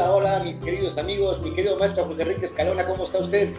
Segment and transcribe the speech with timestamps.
[0.00, 3.50] Hola, hola, mis queridos amigos, mi querido maestro José Enrique Escalona, ¿cómo está usted?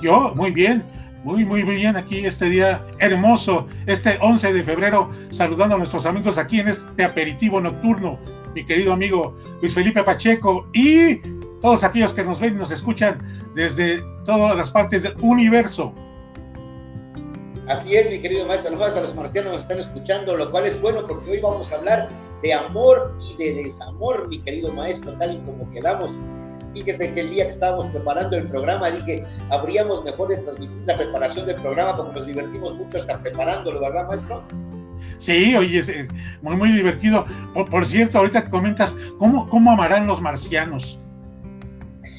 [0.00, 0.84] Yo, muy bien,
[1.22, 6.36] muy, muy bien aquí este día hermoso, este 11 de febrero, saludando a nuestros amigos
[6.36, 8.18] aquí en este aperitivo nocturno,
[8.56, 11.18] mi querido amigo Luis Felipe Pacheco y
[11.60, 13.20] todos aquellos que nos ven y nos escuchan
[13.54, 15.94] desde todas las partes del universo.
[17.68, 21.06] Así es, mi querido maestro, hasta los marcianos nos están escuchando, lo cual es bueno
[21.06, 25.38] porque hoy vamos a hablar de amor y de desamor, mi querido maestro, tal y
[25.38, 26.18] como quedamos.
[26.74, 30.96] Fíjese que el día que estábamos preparando el programa dije, habríamos mejor de transmitir la
[30.96, 34.42] preparación del programa porque nos divertimos mucho hasta preparándolo, ¿verdad, maestro?
[35.18, 35.90] Sí, oye, es
[36.40, 37.26] muy, muy divertido.
[37.70, 40.98] Por, cierto, ahorita comentas, ¿cómo, ¿cómo amarán los marcianos?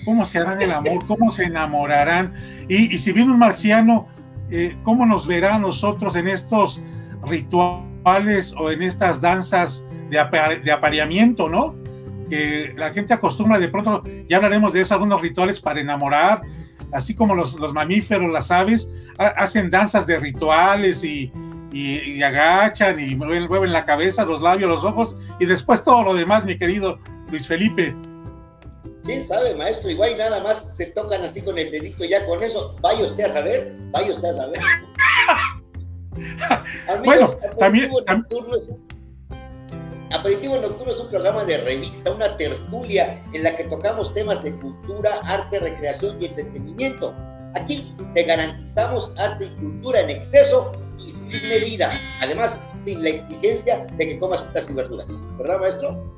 [0.06, 1.06] ¿Cómo se harán el amor?
[1.08, 2.34] ¿Cómo se enamorarán?
[2.70, 4.08] Y, si viene un marciano,
[4.52, 6.82] eh, ¿cómo nos verá a nosotros en estos
[7.26, 11.76] rituales o en estas danzas de, de apareamiento, ¿no?
[12.30, 16.42] Que la gente acostumbra de pronto, ya hablaremos de eso, algunos rituales para enamorar,
[16.92, 21.32] así como los, los mamíferos, las aves, hacen danzas de rituales y,
[21.74, 26.14] y, agachan y mueven, mueven, la cabeza, los labios, los ojos y después todo lo
[26.14, 27.00] demás, mi querido
[27.32, 27.96] Luis Felipe.
[29.04, 29.90] ¿Quién sabe, maestro?
[29.90, 33.30] Igual nada más se tocan así con el dedito, ya con eso, vaya usted a
[33.30, 34.60] saber, vaya usted a saber.
[37.04, 37.92] bueno, también,
[40.14, 44.54] Aperitivo Nocturno es un programa de revista, una tertulia en la que tocamos temas de
[44.56, 47.16] cultura, arte, recreación y entretenimiento.
[47.56, 51.90] Aquí te garantizamos arte y cultura en exceso y sin medida.
[52.22, 55.08] Además, sin la exigencia de que comas frutas y verduras.
[55.40, 56.14] ¿Verdad, maestro?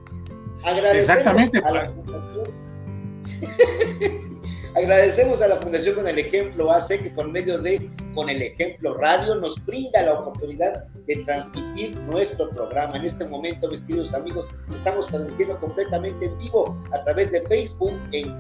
[0.64, 1.60] Agradecemos Exactamente.
[1.64, 1.94] A la
[4.76, 8.96] Agradecemos a la Fundación Con el Ejemplo AC que por medio de Con el Ejemplo
[8.96, 12.96] Radio nos brinda la oportunidad de transmitir nuestro programa.
[12.96, 17.92] En este momento, mis queridos amigos, estamos transmitiendo completamente en vivo a través de Facebook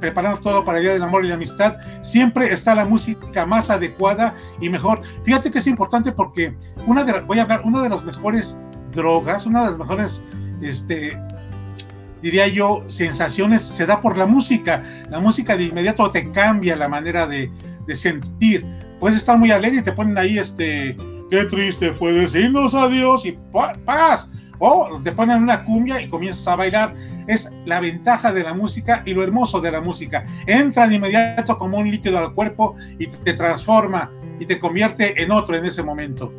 [0.00, 3.70] preparando todo para el Día del Amor y la Amistad, siempre está la música más
[3.70, 5.02] adecuada y mejor.
[5.24, 6.54] Fíjate que es importante porque
[6.86, 8.56] una de, voy a hablar, una de las mejores
[8.92, 10.24] drogas, una de las mejores,
[10.62, 11.16] este,
[12.22, 14.82] diría yo, sensaciones se da por la música.
[15.10, 17.50] La música de inmediato te cambia la manera de,
[17.86, 18.64] de sentir.
[19.00, 20.96] Puedes estar muy alegre y te ponen ahí, este,
[21.30, 23.38] qué triste fue decirnos adiós y
[23.84, 24.28] paz.
[24.58, 26.94] O te ponen una cumbia y comienzas a bailar
[27.28, 30.26] es la ventaja de la música y lo hermoso de la música.
[30.46, 34.10] Entra de inmediato como un líquido al cuerpo y te transforma
[34.40, 36.32] y te convierte en otro en ese momento.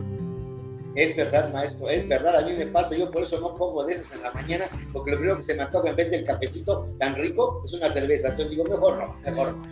[0.96, 2.38] Es verdad, maestro, es verdad.
[2.38, 5.12] A mí me pasa, yo por eso no pongo de esas en la mañana, porque
[5.12, 8.30] lo primero que se me antoja en vez del cafecito tan rico es una cerveza.
[8.30, 9.64] Entonces digo, mejor no, mejor no.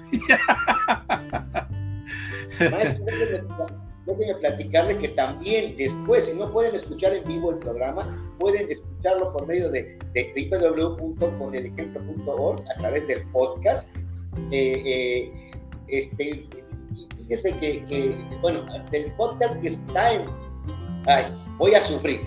[2.71, 3.05] maestro,
[4.07, 9.31] déjenme platicarle que también después, si no pueden escuchar en vivo el programa, pueden escucharlo
[9.33, 13.89] por medio de, de www.conelejemplo.org a través del podcast.
[14.51, 15.31] Eh, eh,
[15.87, 16.45] este,
[17.17, 20.25] fíjese que, bueno, del podcast que está en,
[21.07, 21.25] ay,
[21.57, 22.21] voy a sufrir,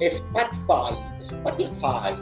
[0.00, 2.12] Spotify, Spotify.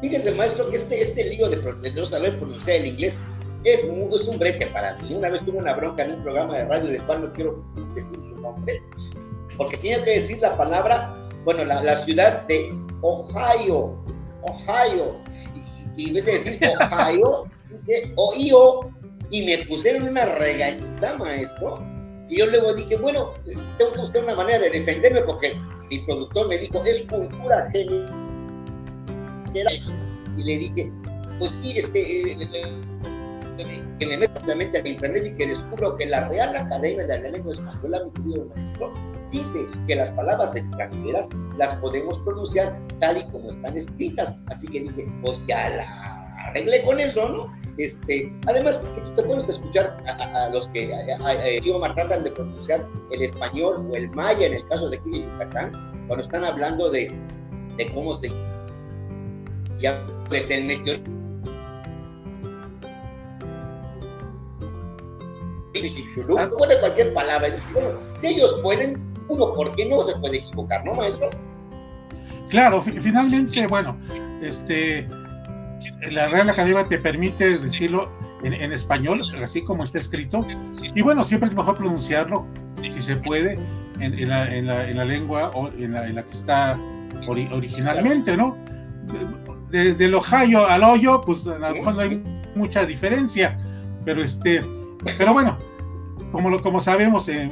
[0.00, 3.18] Fíjese, maestro, que este, este lío de, de no saber pronunciar el inglés
[3.64, 5.14] es, es un brete para mí.
[5.14, 7.64] Una vez tuve una bronca en un programa de radio del cual no quiero
[7.94, 8.82] decir su nombre,
[9.56, 11.14] porque tenía que decir la palabra,
[11.44, 12.72] bueno, la, la ciudad de
[13.02, 13.96] Ohio,
[14.42, 15.16] Ohio,
[15.96, 16.60] y, en vez de decir
[16.92, 18.90] Ohio, dice Ohio,
[19.30, 21.82] y me pusieron una regañiza, maestro,
[22.28, 23.32] y yo luego dije, bueno,
[23.78, 25.54] tengo que buscar una manera de defenderme porque
[25.90, 28.12] mi productor me dijo, es cultura general.
[30.36, 30.92] Y le dije,
[31.38, 32.72] pues sí, este, eh, eh,
[34.04, 37.30] que me meto realmente al internet y que descubro que la Real Academia de la
[37.30, 38.92] Lengua Española, mi querido maestro,
[39.30, 44.36] dice que las palabras extranjeras las podemos pronunciar tal y como están escritas.
[44.46, 47.52] Así que dije, pues ya la arreglé con eso, ¿no?
[47.78, 50.90] Este, además, que tú te puedes escuchar a, los que
[51.60, 55.22] idioma tratan de pronunciar el español o el maya, en el caso de aquí de
[55.22, 55.72] Yucatán,
[56.06, 57.12] cuando están hablando de,
[57.78, 58.30] de cómo se
[59.78, 61.23] ya del meteorito.
[65.74, 67.48] Pone cualquier palabra.
[67.72, 68.98] Bueno, si ellos pueden,
[69.28, 71.30] uno, ¿por qué no se puede equivocar, no, maestro?
[72.48, 73.96] Claro, finalmente, bueno,
[74.42, 75.08] este,
[76.10, 78.08] la Real Academia te permite decirlo
[78.44, 80.46] en, español, así como está escrito,
[80.94, 82.46] y bueno, siempre es mejor pronunciarlo,
[82.82, 83.58] si se puede,
[83.98, 86.78] en, la, en la, lengua o en la, que está
[87.26, 88.56] originalmente, ¿no?
[89.70, 92.22] De, del Ohio al hoyo, pues a lo mejor no hay
[92.54, 93.58] mucha diferencia,
[94.04, 94.62] pero este,
[95.18, 95.58] pero bueno,
[96.32, 97.50] como, lo, como sabemos, eh,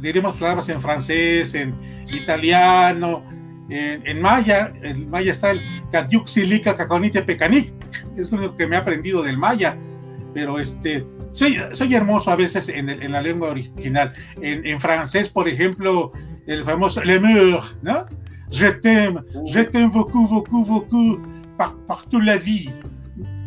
[0.00, 1.74] diremos palabras en francés, en
[2.12, 3.24] italiano,
[3.68, 5.58] en, maya, en maya está el
[5.90, 7.72] Katyuxilica Caconite Pecanic,
[8.16, 9.78] es lo que me he aprendido del maya,
[10.34, 14.12] pero este, soy, soy hermoso a veces en, en la lengua original.
[14.40, 16.12] En, en, francés, por ejemplo,
[16.46, 18.06] el famoso Le Mur, ¿no?
[18.50, 21.18] Je t'aime, je t'aime beaucoup, beaucoup, beaucoup,
[21.56, 22.70] par, par la vie.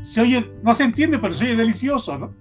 [0.02, 2.34] Se oye, no se entiende, pero se oye delicioso, ¿no?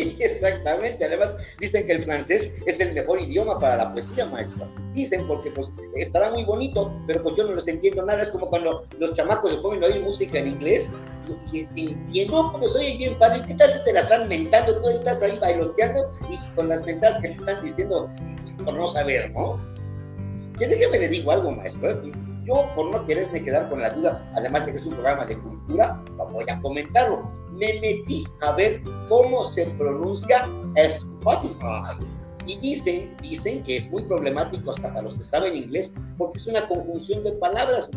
[0.20, 1.04] Exactamente.
[1.04, 4.68] Además, dicen que el francés es el mejor idioma para la poesía, maestro.
[4.94, 8.22] Dicen porque pues estará muy bonito, pero pues yo no les entiendo nada.
[8.22, 10.90] Es como cuando los chamacos se ponen a oír música en inglés
[11.52, 13.42] y, y entiendo, pero soy bien padre.
[13.46, 14.80] ¿Qué tal si te la están mentando?
[14.80, 18.08] Tú estás ahí bailoteando y con las mentadas que te están diciendo
[18.64, 19.60] por no saber, ¿no?
[20.58, 21.90] Que déjeme le digo algo, maestro.
[21.90, 22.12] ¿eh?
[22.44, 25.38] Yo, por no quererme quedar con la duda, además de que es un programa de
[25.38, 25.59] cultura,
[26.32, 32.02] voy a comentarlo me metí a ver cómo se pronuncia Spotify.
[32.46, 36.46] Y dicen, dicen que es muy problemático hasta para los que saben inglés, porque es
[36.46, 37.90] una conjunción de palabras,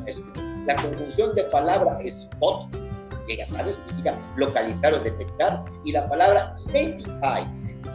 [0.68, 2.70] La conjunción de palabra spot,
[3.26, 7.44] que ya sabes, significa localizar o detectar, y la palabra identify,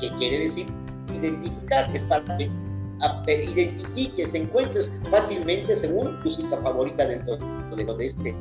[0.01, 0.67] que quiere decir
[1.13, 8.35] identificar, es para que identifiques, encuentres fácilmente según tu cita favorita dentro de este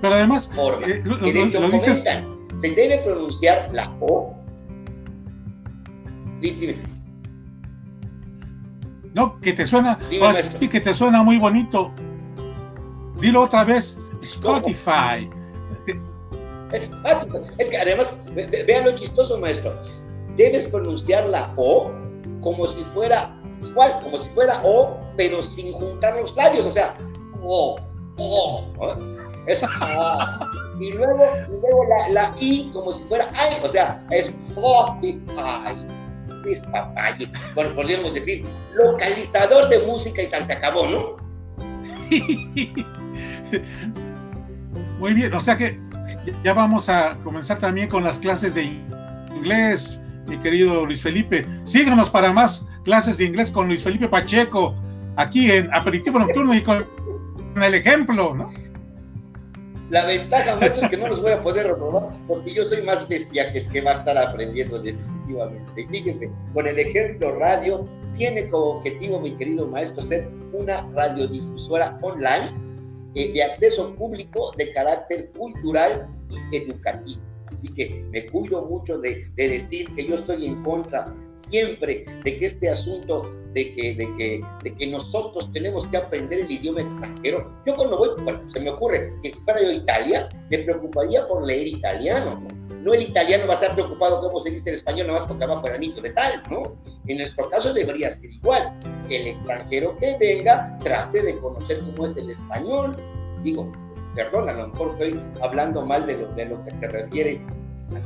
[0.00, 0.50] pero además,
[0.86, 1.18] eh, lo,
[1.70, 2.04] dices...
[2.54, 4.34] se debe pronunciar la O.
[9.14, 9.98] No, que te suena,
[10.60, 11.90] sí, que te suena muy bonito.
[13.20, 15.30] Dilo otra vez, Spotify.
[16.72, 18.12] Es que además,
[18.66, 19.80] vean lo chistoso, maestro.
[20.36, 21.90] Debes pronunciar la O
[22.42, 26.96] como si fuera igual, como si fuera O, pero sin juntar los labios, o sea,
[27.42, 27.78] O,
[28.18, 29.15] O.
[30.78, 35.86] Y luego, luego la, la, I como si fuera I, o sea, es Spotify.
[36.44, 37.30] Es papaya.
[37.54, 38.44] Bueno, podríamos decir,
[38.74, 41.16] localizador de música y se acabó, ¿no?
[44.98, 45.78] Muy bien, o sea que
[46.42, 48.62] ya vamos a comenzar también con las clases de
[49.34, 51.46] inglés, mi querido Luis Felipe.
[51.64, 54.74] Síganos para más clases de inglés con Luis Felipe Pacheco,
[55.16, 56.86] aquí en Aperitivo Nocturno y con
[57.60, 58.50] el ejemplo, ¿no?
[59.90, 63.08] La ventaja, mucho es que no los voy a poder reprobar porque yo soy más
[63.08, 65.82] bestia que el que va a estar aprendiendo definitivamente.
[65.82, 67.86] Y fíjese, con el ejemplo radio,
[68.16, 72.52] tiene como objetivo, mi querido maestro, ser una radiodifusora online
[73.14, 77.22] eh, de acceso público de carácter cultural y educativo.
[77.52, 82.38] Así que me cuido mucho de, de decir que yo estoy en contra siempre de
[82.38, 86.82] que este asunto de que, de que, de que nosotros tenemos que aprender el idioma
[86.82, 87.50] extranjero.
[87.64, 91.26] Yo cuando voy, bueno, se me ocurre que si fuera yo a Italia, me preocuparía
[91.26, 92.38] por leer italiano,
[92.82, 92.94] ¿no?
[92.94, 95.66] el italiano va a estar preocupado cómo se dice el español, nada más porque abajo
[95.66, 96.76] el de tal, ¿no?
[97.06, 98.78] En nuestro caso debería ser igual.
[99.10, 102.96] El extranjero que venga trate de conocer cómo es el español.
[103.42, 103.72] Digo,
[104.14, 107.40] perdón, a lo mejor estoy hablando mal de lo, de lo que se refiere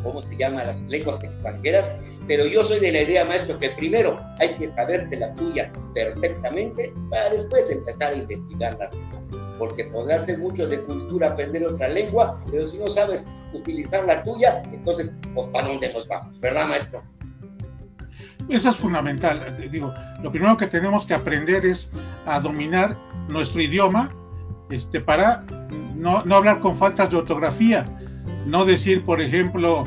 [0.02, 1.92] cómo se llama las lenguas extranjeras,
[2.26, 6.92] pero yo soy de la idea, maestro, que primero hay que saberte la tuya perfectamente
[7.10, 11.88] para después empezar a investigar las demás, porque podrás ser mucho de cultura, aprender otra
[11.88, 16.38] lengua, pero si no sabes utilizar la tuya, entonces, pues, ¿para dónde nos vamos?
[16.40, 17.02] ¿Verdad, maestro?
[18.48, 19.68] Eso es fundamental.
[19.70, 21.90] Digo, lo primero que tenemos que aprender es
[22.26, 22.96] a dominar
[23.28, 24.12] nuestro idioma
[24.70, 25.44] este, para
[25.94, 27.86] no, no hablar con faltas de ortografía
[28.46, 29.84] no decir, por ejemplo,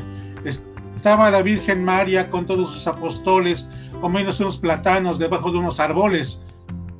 [0.96, 3.70] estaba la Virgen María con todos sus apóstoles
[4.00, 6.42] comiéndose unos plátanos debajo de unos árboles.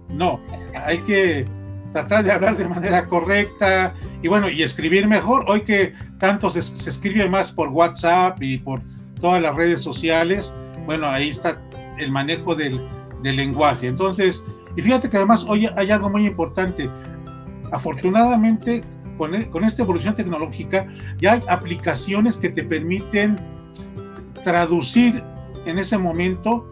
[0.08, 0.40] No,
[0.74, 1.46] hay que
[1.92, 5.44] tratar de hablar de manera correcta y bueno, y escribir mejor.
[5.48, 8.80] Hoy que tanto se, escribe más por WhatsApp y por
[9.20, 10.52] todas las redes sociales,
[10.86, 11.60] bueno, ahí está
[11.98, 12.80] el manejo del,
[13.22, 13.88] del lenguaje.
[13.88, 14.44] Entonces,
[14.76, 16.90] y fíjate que además hoy hay algo muy importante.
[17.72, 18.80] Afortunadamente,
[19.18, 20.86] e, con, esta evolución tecnológica
[21.18, 23.38] ya hay aplicaciones que te permiten
[24.44, 25.22] traducir
[25.66, 26.70] en ese momento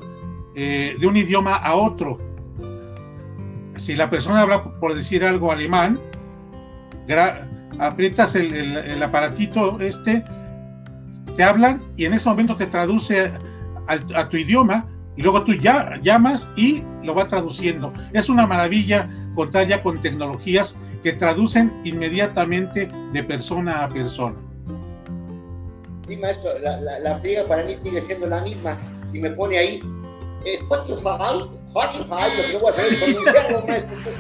[0.55, 2.19] eh, de un idioma a otro.
[3.77, 5.99] si la persona habla, por decir algo, alemán,
[7.79, 10.25] aprietas el, aparatito este,
[11.37, 13.31] te hablan y en ese momento te traduce
[13.89, 17.93] a, tu idioma y luego tú ya llamas y lo va traduciendo.
[18.13, 24.37] Es una maravilla contar ya con tecnologías que traducen inmediatamente de persona a persona.
[26.07, 28.79] Sí, maestro, la, la, friega para mí sigue siendo la misma.
[29.11, 29.83] Si me pone ahí,
[30.45, 33.97] Spotify, Spotify, lo que voy a saber pronunciarlo, maestro.
[34.05, 34.17] Pues.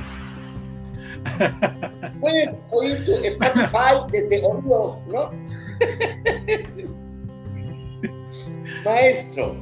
[2.21, 5.31] Puedes oír tu Spotify desde oído, ¿no?
[8.85, 9.57] Maestro,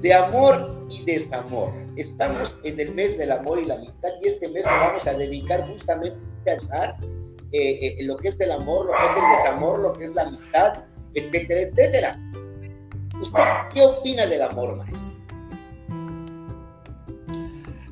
[0.00, 1.72] de amor y desamor.
[1.96, 5.14] Estamos en el mes del amor y la amistad y este mes lo vamos a
[5.14, 6.96] dedicar justamente a usar
[7.52, 10.14] eh, eh, lo que es el amor, lo que es el desamor, lo que es
[10.14, 10.72] la amistad,
[11.14, 12.20] etcétera, etcétera.
[13.20, 13.42] ¿Usted
[13.74, 15.10] qué opina del amor, maestro?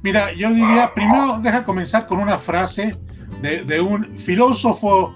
[0.02, 2.96] Mira, yo diría, primero deja comenzar con una frase
[3.42, 5.12] de, un filósofo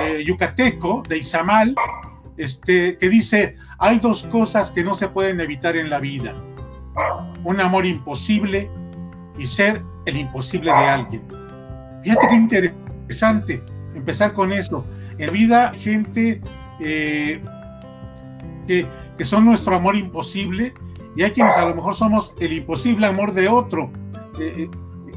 [0.00, 1.74] eh, yucateco, de Izamal,
[2.36, 6.34] este, que dice, hay dos cosas que no se pueden evitar en la vida.
[7.44, 8.68] Un amor imposible
[9.38, 11.37] y ser el imposible de alguien.
[12.02, 13.62] Fíjate qué interesante
[13.94, 14.84] empezar con eso.
[15.18, 16.40] En la vida, gente
[16.80, 17.42] eh,
[18.66, 18.86] que,
[19.16, 20.72] que son nuestro amor imposible
[21.18, 23.90] y hay quienes a lo mejor somos el imposible amor de otro.
[24.40, 24.70] Eh,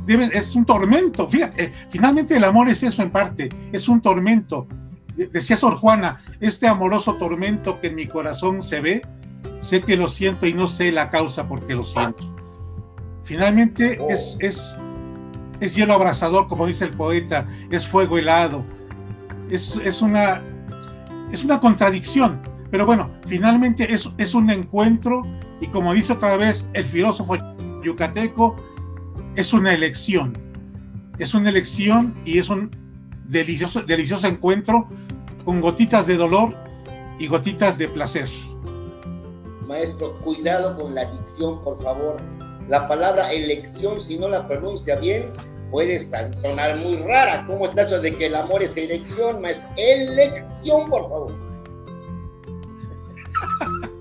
[0.08, 1.30] debe, es un tormento.
[1.30, 4.68] Fíjate, finalmente el amor es eso en parte, es un tormento.
[5.16, 9.02] Decía Sor Juana, este amoroso tormento que en mi corazón se ve,
[9.60, 12.34] sé que lo siento y no sé la causa porque lo siento.
[13.24, 14.10] Finalmente oh.
[14.10, 14.80] es, es,
[15.62, 18.66] es hielo abrasador, como dice el poeta, es fuego helado,
[19.50, 20.42] es, es, una,
[21.32, 22.42] es una contradicción,
[22.72, 25.24] pero bueno, finalmente es, es un encuentro
[25.62, 27.38] y como dice otra vez el filósofo
[27.84, 28.56] yucateco,
[29.36, 30.38] es una elección.
[31.20, 32.76] Es una elección y es un
[33.28, 34.88] delicioso, delicioso encuentro
[35.46, 36.54] con gotitas de dolor
[37.20, 38.28] y gotitas de placer.
[39.68, 42.18] Maestro, cuidado con la dicción, por favor.
[42.68, 45.32] La palabra elección, si no la pronuncia bien,
[45.72, 47.46] puede sonar muy rara.
[47.48, 49.68] ¿Cómo está eso de que el amor es elección, maestro?
[49.78, 51.34] Elección, por favor.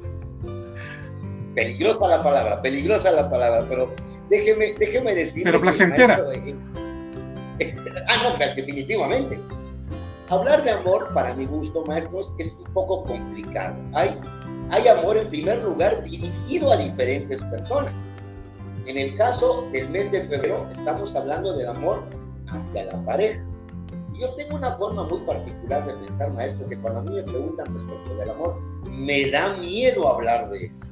[1.55, 3.95] peligrosa la palabra, peligrosa la palabra, pero
[4.29, 5.45] déjeme, déjeme decir.
[5.45, 6.23] Pero placentera.
[8.09, 9.41] ah, no, definitivamente.
[10.29, 13.75] Hablar de amor, para mi gusto, maestros, es un poco complicado.
[13.95, 14.17] Hay,
[14.71, 17.93] hay amor, en primer lugar, dirigido a diferentes personas.
[18.87, 22.03] En el caso del mes de febrero, estamos hablando del amor
[22.49, 23.45] hacia la pareja.
[24.19, 27.75] Yo tengo una forma muy particular de pensar, maestro, que cuando a mí me preguntan
[27.75, 28.61] respecto del amor,
[28.91, 30.85] me da miedo hablar de eso.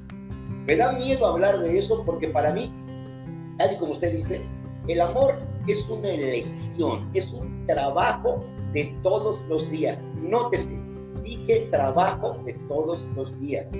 [0.66, 2.72] Me da miedo hablar de eso porque para mí
[3.58, 4.40] tal y como usted dice,
[4.86, 5.34] el amor
[5.66, 8.42] es una elección, es un trabajo
[8.72, 10.06] de todos los días.
[10.14, 10.78] Nótese,
[11.22, 13.70] dije trabajo de todos los días.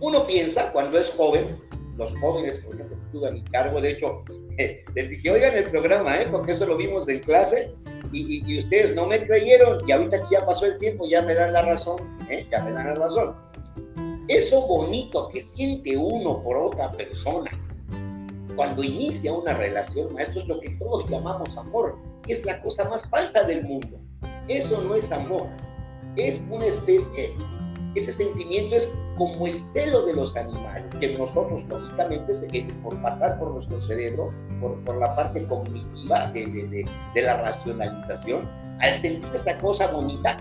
[0.00, 1.58] Uno piensa cuando es joven,
[1.96, 2.60] los jóvenes,
[3.12, 4.24] por ejemplo, que tuve a mi cargo, de hecho,
[4.94, 6.28] les dije, oigan el programa, ¿eh?
[6.30, 7.72] porque eso lo vimos en clase,
[8.12, 11.52] y, ustedes no me creyeron, y ahorita que ya pasó el tiempo, ya me dan
[11.52, 12.46] la razón, ¿eh?
[12.50, 13.34] ya me dan la razón.
[14.28, 17.50] Eso bonito que siente uno por otra persona,
[18.56, 22.88] cuando inicia una relación, maestro, es lo que todos llamamos amor, y es la cosa
[22.88, 23.98] más falsa del mundo.
[24.48, 25.46] Eso no es amor,
[26.16, 27.34] es una especie,
[27.94, 28.92] ese sentimiento es
[29.22, 32.32] como el celo de los animales, que nosotros, lógicamente,
[32.82, 38.50] por pasar por nuestro cerebro, por, la parte cognitiva de, de la racionalización,
[38.80, 40.38] al sentir esta cosa bonita,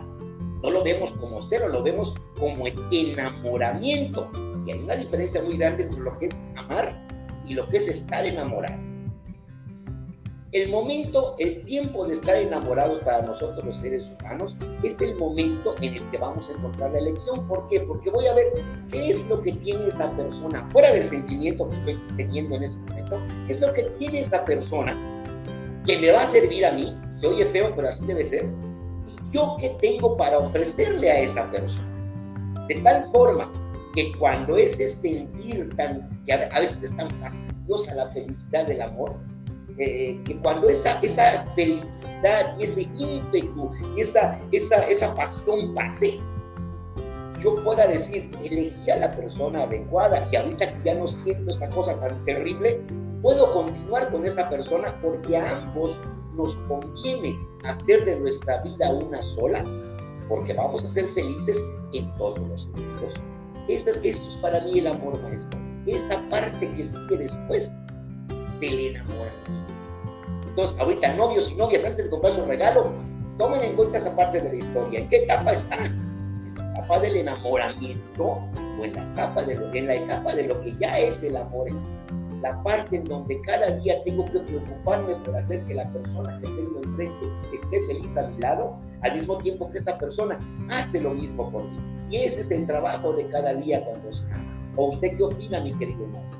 [0.63, 4.31] no lo vemos como celo, lo vemos como enamoramiento.
[4.65, 6.99] Y hay una diferencia muy grande entre lo que es amar
[7.45, 8.90] y lo que es estar enamorado.
[10.53, 14.53] El momento, el tiempo de estar enamorados para nosotros los seres humanos
[14.83, 17.47] es el momento en el que vamos a encontrar la elección.
[17.47, 17.79] ¿Por qué?
[17.79, 18.47] Porque voy a ver
[18.91, 22.79] qué es lo que tiene esa persona, fuera del sentimiento que estoy teniendo en ese
[22.79, 23.17] momento,
[23.47, 24.93] qué es lo que tiene esa persona
[25.87, 28.45] que me va a servir a mí, se oye feo, pero así debe ser,
[29.05, 31.87] y yo qué tengo para ofrecerle a esa persona.
[32.67, 33.49] De tal forma
[33.95, 39.15] que cuando ese sentir tan, que a veces es tan fastidiosa la felicidad del amor,
[39.81, 46.19] eh, que cuando esa, esa felicidad y ese ímpetu y esa, esa, esa pasión pase,
[47.41, 51.67] yo pueda decir, elegí a la persona adecuada y ahorita que ya no siento esa
[51.71, 52.79] cosa tan terrible,
[53.23, 55.99] puedo continuar con esa persona porque a ambos
[56.35, 59.65] nos conviene hacer de nuestra vida una sola,
[60.29, 61.59] porque vamos a ser felices
[61.93, 63.15] en todos los sentidos.
[63.67, 65.59] Eso, es para mí el amor, maestro.
[65.87, 67.81] Esa parte que sigue después
[68.61, 69.73] del enamoramiento.
[70.47, 72.93] Entonces, ahorita novios y novias, antes de comprar su regalo,
[73.37, 74.99] tomen en cuenta esa parte de la historia.
[74.99, 75.85] ¿En qué etapa están?
[75.85, 80.43] ¿En la etapa del enamoramiento o en la etapa de lo, en la etapa de
[80.43, 81.81] lo que ya es el amor en?
[82.41, 86.47] La parte en donde cada día tengo que preocuparme por hacer que la persona que
[86.47, 90.39] tengo enfrente esté feliz a mi lado, al mismo tiempo que esa persona
[90.69, 91.77] hace lo mismo por mí.
[92.09, 94.73] Y ese es el trabajo de cada día cuando se ama.
[94.75, 96.30] ¿O usted qué opina, mi querido Mario?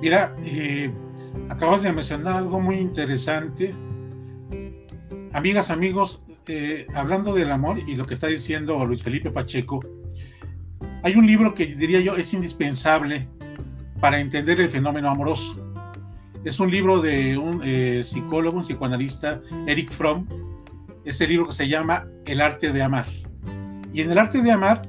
[0.00, 0.90] Mira, eh,
[1.50, 3.74] acabas de mencionar algo muy interesante.
[5.32, 9.80] Amigas, amigos, eh, hablando del amor y lo que está diciendo Luis Felipe Pacheco,
[11.02, 13.28] hay un libro que diría yo es indispensable
[14.00, 15.54] para entender el fenómeno amoroso.
[16.44, 20.26] Es un libro de un eh, psicólogo, un psicoanalista, Eric Fromm.
[21.04, 23.06] Es el libro que se llama El arte de amar.
[23.92, 24.88] Y en el arte de amar,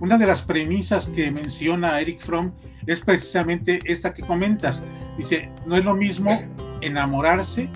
[0.00, 2.52] una de las premisas que menciona Eric Fromm
[2.86, 4.82] es precisamente esta que comentas.
[5.16, 6.42] Dice, no es lo mismo
[6.80, 7.68] enamorarse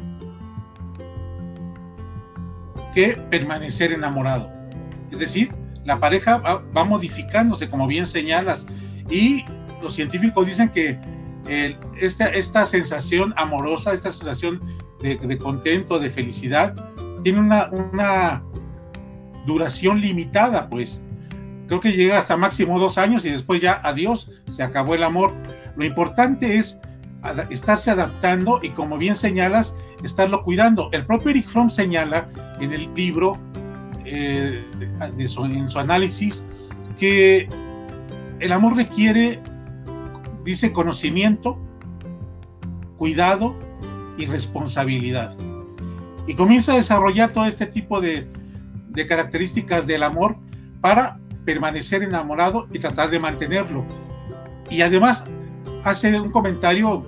[2.94, 4.50] que permanecer enamorado.
[5.10, 5.52] Es decir,
[5.84, 8.66] la pareja va, modificándose, como bien señalas,
[9.08, 9.44] y
[9.82, 10.98] los científicos dicen que
[11.98, 14.60] esta, esta, sensación amorosa, esta sensación
[15.00, 16.74] de, contento, de felicidad,
[17.22, 18.42] tiene una, una
[19.46, 21.02] duración limitada, pues
[21.68, 25.34] creo que llega hasta máximo dos años y después ya adiós, se acabó el amor.
[25.76, 26.80] Lo importante es
[27.50, 30.88] estarse adaptando y como bien señalas, estarlo cuidando.
[30.92, 32.28] El propio Eric Fromm señala
[32.60, 33.32] en el libro,
[34.04, 34.64] eh,
[35.00, 36.42] en su análisis,
[36.98, 37.48] que
[38.40, 39.38] el amor requiere,
[40.44, 41.58] dice, conocimiento,
[42.96, 43.54] cuidado
[44.16, 45.36] y responsabilidad.
[46.26, 48.26] Y comienza a desarrollar todo este tipo de,
[48.90, 50.36] de características del amor
[50.80, 51.18] para
[51.48, 53.82] permanecer enamorado y tratar de mantenerlo.
[54.68, 55.24] Y además
[55.82, 57.06] hace un comentario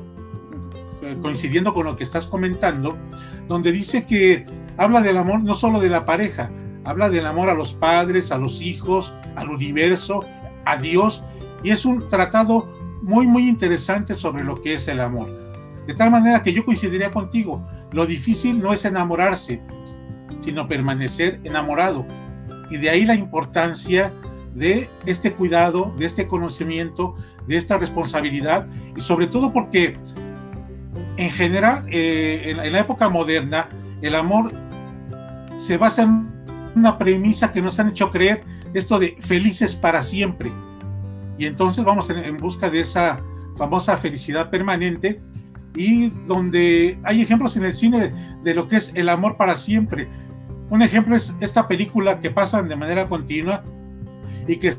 [1.03, 2.97] eh, coincidiendo con lo que estás comentando,
[3.49, 4.47] donde dice que
[4.79, 6.51] habla del amor no solo de la pareja,
[6.85, 10.25] habla del amor a los padres, a los hijos, al universo,
[10.65, 11.23] a Dios,
[11.63, 12.67] y es un tratado
[13.03, 15.29] muy, muy interesante sobre lo que es el amor.
[15.87, 19.61] De tal manera que yo coincidiría contigo, lo difícil no es enamorarse,
[20.41, 22.07] sino permanecer enamorado.
[22.71, 24.15] Y de ahí la importancia
[24.55, 27.15] de este cuidado, de este conocimiento,
[27.47, 29.93] de esta responsabilidad y sobre todo porque
[31.17, 33.69] en general eh, en, la época moderna
[34.03, 34.53] el amor
[35.59, 36.29] se basa en
[36.75, 38.43] una premisa que nos han hecho creer
[38.75, 40.51] esto de felices para siempre
[41.39, 43.21] y entonces vamos en, busca de esa
[43.57, 45.21] famosa felicidad permanente
[45.75, 49.55] y donde hay ejemplos en el cine de, de lo que es el amor para
[49.55, 50.09] siempre.
[50.69, 53.65] Un ejemplo es esta película que pasan de manera continua,
[54.47, 54.75] y que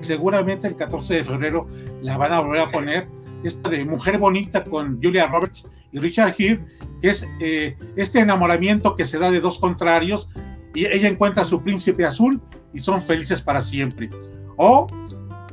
[0.00, 1.66] seguramente el 14 de febrero
[2.02, 3.08] la van a volver a poner,
[3.44, 6.60] esta de Mujer Bonita con Julia Roberts y Richard Gere,
[7.00, 10.28] que es eh, este enamoramiento que se da de dos contrarios
[10.74, 12.40] y ella encuentra a su príncipe azul
[12.74, 14.10] y son felices para siempre.
[14.56, 14.86] O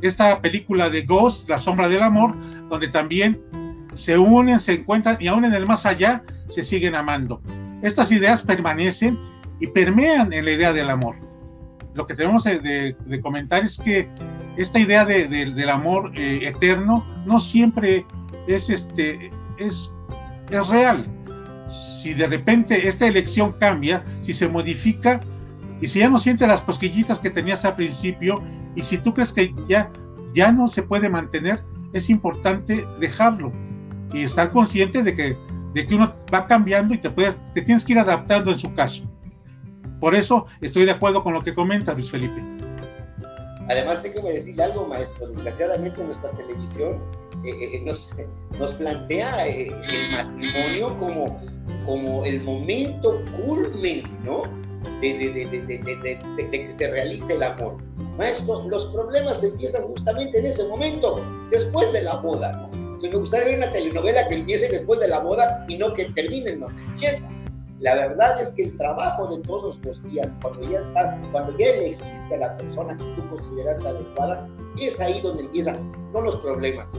[0.01, 2.35] esta película de Ghost, La sombra del amor,
[2.69, 3.41] donde también
[3.93, 7.41] se unen, se encuentran y aún en el más allá se siguen amando.
[7.81, 9.17] Estas ideas permanecen
[9.59, 11.15] y permean en la idea del amor
[11.95, 14.09] lo que tenemos de, comentar es que
[14.57, 18.05] esta idea del amor eh, eterno no siempre
[18.47, 19.95] es, este, es,
[20.51, 21.05] es real.
[21.69, 25.21] Si de repente esta elección cambia, si se modifica,
[25.81, 28.43] y si ya no siente las cosquillitas que tenías al principio,
[28.75, 29.89] y si tú crees que ya,
[30.33, 33.53] ya no se puede mantener, es importante dejarlo
[34.13, 35.37] y estar consciente de que,
[35.73, 38.73] de que uno va cambiando y te, puedes, te tienes que ir adaptando en su
[38.73, 39.03] caso.
[40.05, 42.39] Por eso estoy de acuerdo con lo que comenta Luis Felipe.
[43.69, 45.25] Además, déjeme decirle algo, maestro.
[45.29, 47.01] Desgraciadamente, nuestra televisión
[47.43, 48.11] eh, eh, nos,
[48.59, 51.41] nos, plantea eh, el matrimonio como,
[51.87, 54.43] como el momento culmen, ¿no?
[55.01, 55.17] De,
[56.51, 57.77] que se realice el amor.
[58.19, 62.99] Maestro, los problemas empiezan justamente en ese momento, después de la boda, ¿no?
[63.01, 66.51] Me gustaría ver una telenovela que empiece después de la boda y no que termine
[66.51, 67.27] en donde empieza.
[67.79, 71.67] La verdad es que el trabajo de todos los días, cuando ya estás, cuando ya
[71.67, 74.47] existe la persona que tú consideras adecuada,
[74.79, 76.97] es ahí donde empiezan no los problemas,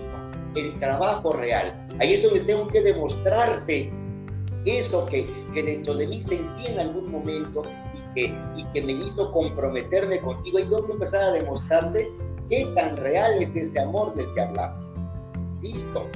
[0.55, 1.75] el trabajo real.
[1.99, 3.91] Ahí es donde tengo que demostrarte
[4.67, 7.63] eso que, que dentro de mí sentí en algún momento
[7.95, 10.59] y que, y que me hizo comprometerme contigo.
[10.59, 12.11] Y tengo que empezar a demostrarte
[12.51, 14.93] qué tan real es ese amor del que hablamos.
[15.53, 16.07] Insisto,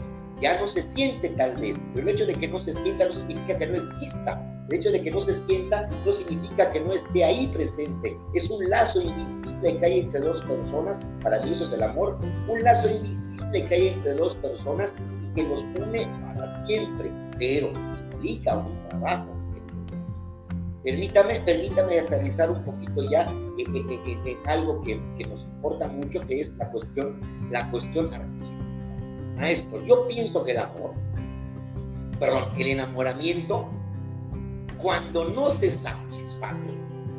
[0.40, 3.12] ya no se siente tal vez, pero el hecho de que no se sienta no
[3.12, 6.92] significa que no exista El hecho de que no se sienta no significa que no
[6.92, 8.16] esté ahí presente.
[8.34, 11.02] Es un lazo invisible que hay entre dos personas.
[11.22, 12.18] Para mí eso es el amor.
[12.48, 17.12] Un lazo invisible que hay entre dos personas y que los une para siempre.
[17.38, 17.68] Pero
[18.12, 19.40] implica un trabajo.
[20.84, 26.56] Permítame, permítame aterrizar un poquito ya en, algo que, que, nos importa mucho, que es
[26.56, 28.69] la cuestión, la cuestión artística.
[29.40, 30.92] Maestro, yo pienso que el amor,
[32.18, 33.70] perdón, el enamoramiento
[34.82, 36.68] cuando no se satisface,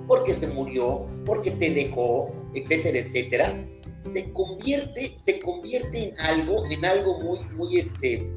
[0.07, 3.65] porque se murió, porque te dejó, etcétera, etcétera,
[4.03, 8.29] se convierte, se convierte en algo, en algo muy, muy, este,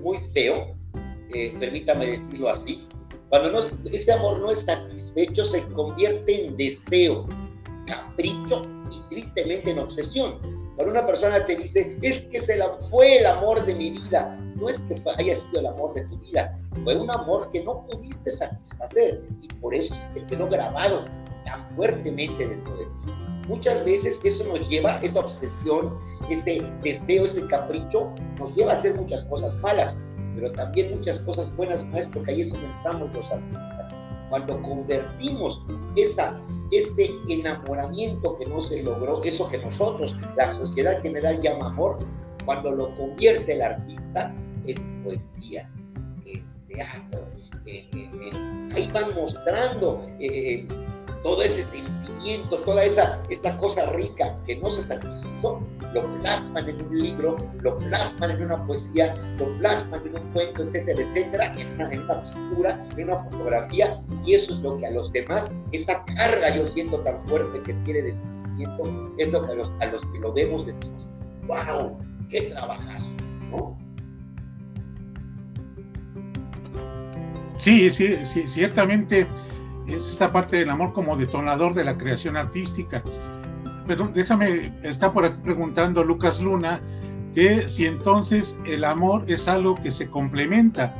[0.00, 0.76] muy feo,
[1.34, 2.86] eh, permítame decirlo así.
[3.30, 7.26] Cuando no, ese amor no es satisfecho, se convierte en deseo,
[7.86, 10.49] capricho y tristemente en obsesión.
[10.80, 14.34] Cuando una persona te dice, es que se la, fue el amor de mi vida,
[14.56, 17.86] no es que haya sido el amor de tu vida, fue un amor que no
[17.86, 21.04] pudiste satisfacer y por eso te quedó grabado
[21.44, 23.12] tan fuertemente dentro de ti.
[23.46, 25.98] Muchas veces eso nos lleva, esa obsesión,
[26.30, 29.98] ese deseo, ese capricho, nos lleva a hacer muchas cosas malas,
[30.34, 33.94] pero también muchas cosas buenas, maestro, que ahí es donde entramos los artistas.
[34.30, 35.60] Cuando convertimos
[35.96, 36.40] esa,
[36.70, 41.98] ese enamoramiento que no se logró, eso que nosotros, la sociedad general llama amor,
[42.44, 45.68] cuando lo convierte el artista en poesía,
[46.68, 47.26] teatro,
[48.74, 50.66] ahí van mostrando eh,
[51.22, 55.60] todo ese sentimiento, toda esa, esa cosa rica que no se satisfizo,
[55.92, 60.62] lo plasman en un libro, lo plasman en una poesía, lo plasman en un cuento,
[60.62, 65.12] etcétera, etcétera, en una, pintura, en una fotografía, y eso es lo que a los
[65.12, 69.54] demás, esa carga yo siento tan fuerte que tiene de sentimiento, es lo que a
[69.56, 71.06] los, a los que lo vemos decimos,
[71.46, 71.98] wow,
[72.30, 73.10] qué trabajazo,
[73.50, 73.78] ¿no?
[77.58, 79.26] Sí, sí, sí, ciertamente
[79.94, 83.02] es esta parte del amor como detonador de la creación artística.
[83.86, 86.80] Pero déjame, está por aquí preguntando Lucas Luna
[87.34, 90.94] que si entonces el amor es algo que se complementa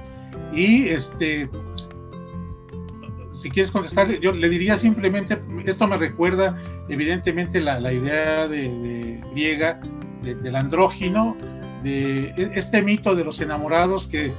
[0.52, 1.48] y este
[3.32, 6.58] si quieres contestar, yo le diría simplemente, esto me recuerda
[6.90, 9.80] evidentemente la, idea de, griega
[10.22, 11.36] del andrógino,
[11.82, 14.32] de este mito de los enamorados que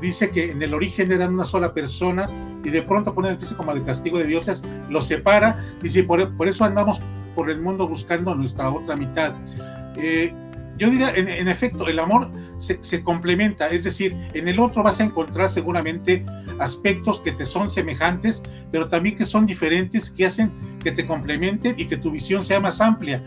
[0.00, 2.28] dice que en el origen eran una sola persona
[2.64, 6.34] y de pronto pone el piso como de castigo de dioses, los separa, dice, por,
[6.36, 7.00] por eso andamos
[7.34, 9.34] por el mundo buscando nuestra otra mitad.
[9.96, 10.32] Eh,
[10.76, 15.00] yo diría, en, efecto, el amor se, se, complementa, es decir, en el otro vas
[15.00, 16.24] a encontrar seguramente
[16.58, 20.50] aspectos que te son semejantes, pero también que son diferentes, que hacen
[20.82, 23.22] que te complementen y que tu visión sea más amplia.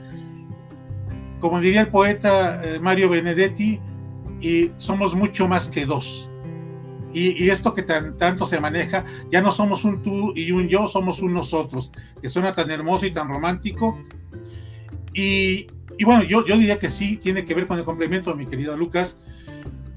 [1.40, 3.80] Como diría el poeta eh, Mario Benedetti,
[4.42, 6.30] y somos mucho más que dos.
[7.14, 11.22] Y, esto que tanto se maneja, ya no somos un tú y un yo, somos
[11.22, 11.92] un nosotros,
[12.22, 14.00] que suena tan hermoso y tan romántico.
[15.14, 15.68] Y,
[16.04, 19.24] bueno, yo, yo diría que sí, tiene que ver con el complemento, mi querido Lucas.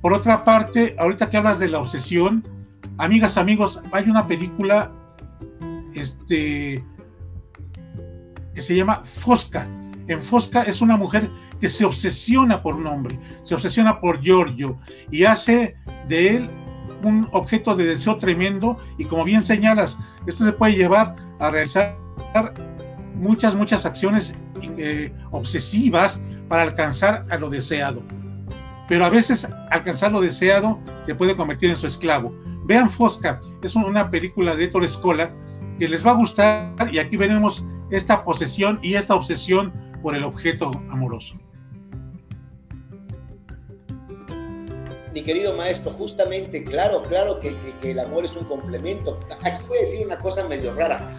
[0.00, 2.42] Por otra parte, ahorita que hablas de la obsesión,
[2.96, 4.90] amigas, amigos, hay una película
[5.94, 6.82] este,
[8.54, 9.66] que se llama Fosca.
[10.06, 11.28] En Fosca es una mujer
[11.60, 14.78] que se obsesiona por un hombre, se obsesiona por Giorgio
[15.10, 15.76] y hace
[16.08, 16.50] de él
[17.02, 21.96] un objeto de deseo tremendo y como bien señalas, esto se puede llevar a realizar
[23.14, 24.34] muchas, muchas acciones
[24.76, 28.02] eh, obsesivas para alcanzar a lo deseado.
[28.88, 32.34] Pero a veces alcanzar lo deseado te puede convertir en su esclavo.
[32.64, 35.32] Vean Fosca, es una película de Ettore Scola
[35.78, 40.24] que les va a gustar y aquí veremos esta posesión y esta obsesión por el
[40.24, 41.36] objeto amoroso.
[45.12, 49.18] Mi querido maestro, justamente, claro, claro que, el amor es un complemento.
[49.42, 51.16] Aquí voy a decir una cosa medio rara.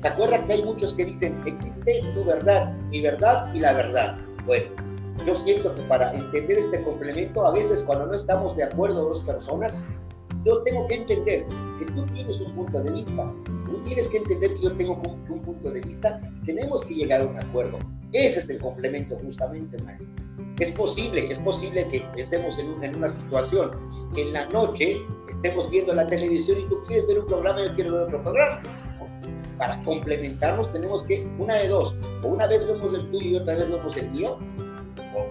[0.00, 4.16] ¿Se acuerda que hay muchos que dicen, existe tu verdad, mi verdad y la verdad?
[4.46, 4.66] Bueno,
[5.26, 9.22] yo siento que para entender este complemento, a veces cuando no estamos de acuerdo dos
[9.22, 9.78] personas,
[10.44, 11.46] yo tengo que entender
[11.78, 13.32] que tú tienes un punto de vista,
[13.66, 17.22] tú tienes que entender que yo tengo un punto de vista y tenemos que llegar
[17.22, 17.78] a un acuerdo.
[18.12, 20.25] Ese es el complemento justamente, maestro.
[20.58, 23.72] Es posible, es posible que estemos en, una situación
[24.14, 27.68] que en la noche estemos viendo la televisión y tú quieres ver un programa y
[27.68, 28.62] yo quiero ver otro programa.
[29.58, 33.56] Para complementarnos tenemos que, una de dos, o una vez vemos el tuyo y otra
[33.56, 34.38] vez vemos el mío,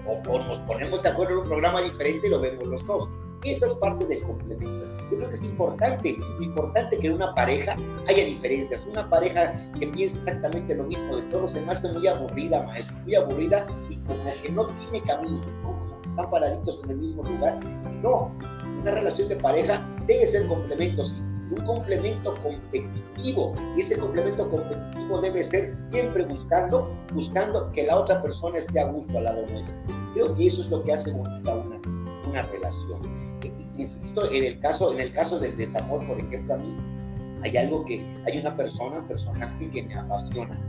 [0.05, 3.09] o nos ponemos de acuerdo en un programa diferente y lo vemos los dos.
[3.43, 4.84] Esa es parte del complemento.
[5.11, 7.75] Yo creo que es importante, importante que una pareja
[8.07, 8.85] haya diferencias.
[8.85, 12.95] Una pareja que piense exactamente lo mismo de todo se me hace muy aburrida, maestro,
[13.03, 17.23] muy aburrida y como que no tiene camino, como que están paraditos en el mismo
[17.23, 17.59] lugar.
[18.01, 18.31] no,
[18.81, 21.15] una relación de pareja debe ser complementos.
[21.51, 23.53] un complemento competitivo.
[23.77, 28.85] Y ese complemento competitivo debe ser siempre buscando, buscando que la otra persona esté a
[28.85, 29.75] gusto al lado nuestro.
[30.15, 31.55] Creo que eso es lo que hace bonita
[32.27, 33.34] una relación.
[33.77, 36.75] Insisto, en el, caso, en el caso del desamor, por ejemplo, a mí
[37.43, 40.59] hay algo que, hay una persona, un personaje que me apasiona,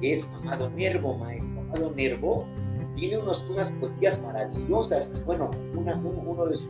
[0.00, 1.60] que es Amado Nervo, maestro.
[1.60, 2.46] Amado Nervo
[2.96, 6.68] tiene unos, unas poesías maravillosas y bueno, una, uno de sus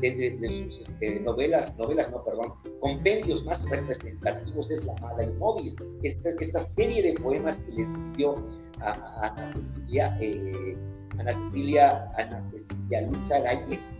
[0.00, 6.30] de, sus este, novelas, novelas no, perdón, compendios más representativos es La Amada Inmóvil, esta,
[6.40, 8.36] esta serie de poemas que le escribió
[8.80, 10.76] a, Ana Cecilia, eh,
[11.18, 13.98] Ana Cecilia, Ana Cecilia Luisa Galles,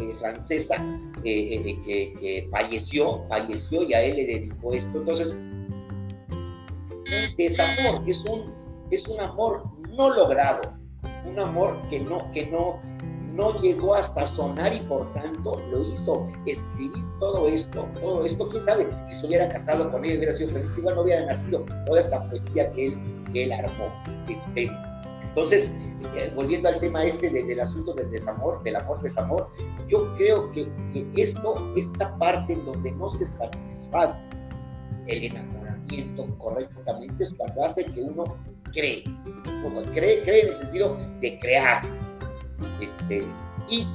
[0.00, 0.76] eh, francesa,
[1.24, 4.98] eh, que, falleció, falleció y a él le dedicó esto.
[4.98, 5.34] Entonces,
[7.36, 8.52] desamor es un,
[8.90, 9.64] es un amor
[9.96, 10.72] no logrado,
[11.26, 12.80] un amor que no, que no,
[13.34, 18.62] no llegó hasta sonar y por tanto lo hizo escribir todo esto, todo esto, quién
[18.62, 22.00] sabe, si se hubiera casado con ella hubiera sido feliz, igual no hubiera nacido toda
[22.00, 23.92] esta poesía que él, que él armó.
[24.28, 24.70] Este,
[25.30, 25.70] entonces,
[26.16, 29.48] eh, volviendo al tema este del asunto del desamor, del amor-desamor,
[29.86, 30.68] yo creo que,
[31.16, 34.24] esto, esta parte en donde no se satisface
[35.06, 38.36] el enamoramiento correctamente es cuando hace que uno
[38.72, 39.04] cree,
[39.94, 41.82] cree, cree en el sentido de crear,
[42.80, 43.24] este,
[43.68, 43.86] y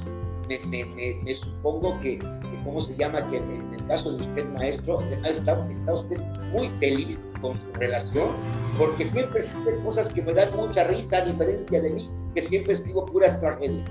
[0.48, 2.18] me, supongo que,
[2.66, 3.26] ¿cómo se llama?
[3.30, 5.56] Que en, el caso de usted, maestro, está,
[5.92, 6.20] usted
[6.52, 8.30] muy feliz con su relación,
[8.76, 12.74] porque siempre escribe cosas que me dan mucha risa, a diferencia de mí, que siempre
[12.74, 13.88] escribo puras tragedias.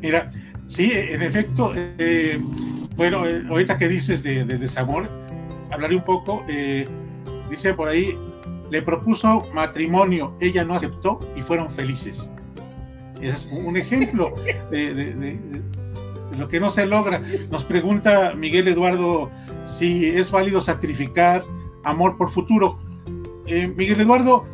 [0.00, 0.30] Mira,
[0.66, 2.42] sí, en efecto, eh,
[2.96, 5.08] bueno, eh, ahorita que dices de, desamor,
[5.70, 6.88] hablaré un poco, eh,
[7.48, 8.18] dice por ahí,
[8.70, 12.28] le propuso matrimonio, ella no aceptó y fueron felices.
[13.22, 14.34] Es un ejemplo
[14.70, 15.38] de,
[16.36, 17.22] lo que no se logra.
[17.50, 19.30] Nos pregunta Miguel Eduardo
[19.64, 21.44] si es válido sacrificar
[21.84, 22.78] amor por futuro.
[23.46, 24.44] Eh, Miguel Eduardo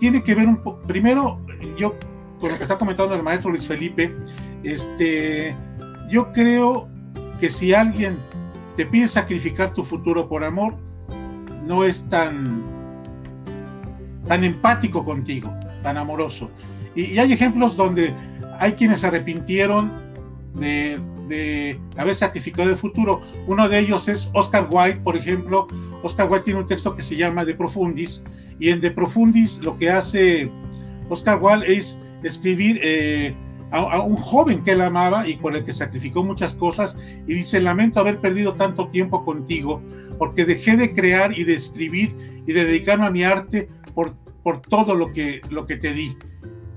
[0.00, 1.38] tiene que ver un poco, primero,
[1.76, 1.94] yo
[2.40, 4.14] con lo que está comentando el maestro Luis Felipe,
[4.62, 5.56] este,
[6.10, 6.88] yo creo
[7.40, 8.18] que si alguien
[8.76, 10.76] te pide sacrificar tu futuro por amor,
[11.66, 12.62] no es tan
[14.26, 16.50] tan empático contigo, tan amoroso.
[16.94, 18.14] Y, hay ejemplos donde
[18.58, 19.92] hay quienes se arrepintieron
[20.54, 23.20] de, haber sacrificado el futuro.
[23.46, 25.66] Uno de ellos es Oscar Wilde, por ejemplo.
[26.02, 28.22] Oscar Wilde tiene un texto que se llama De Profundis,
[28.60, 30.50] y en De Profundis lo que hace
[31.08, 33.34] Oscar Wilde es escribir eh,
[33.72, 37.34] a, a, un joven que él amaba y por el que sacrificó muchas cosas, y
[37.34, 39.82] dice, lamento haber perdido tanto tiempo contigo,
[40.18, 42.14] porque dejé de crear y de escribir
[42.46, 46.16] y de dedicarme a mi arte por, por todo lo que, lo que te di.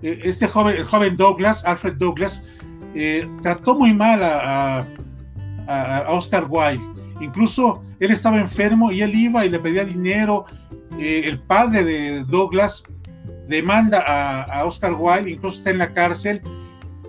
[0.02, 2.48] Eh, este joven, el joven Douglas, Alfred Douglas,
[2.96, 4.86] eh, trató muy mal a,
[6.08, 6.84] Oscar Wilde.
[7.20, 10.46] Incluso él estaba enfermo y él iba y le pedía dinero.
[10.98, 12.84] Eh, el padre de Douglas
[13.50, 16.42] demanda a, a, Oscar Wilde, incluso está en la cárcel.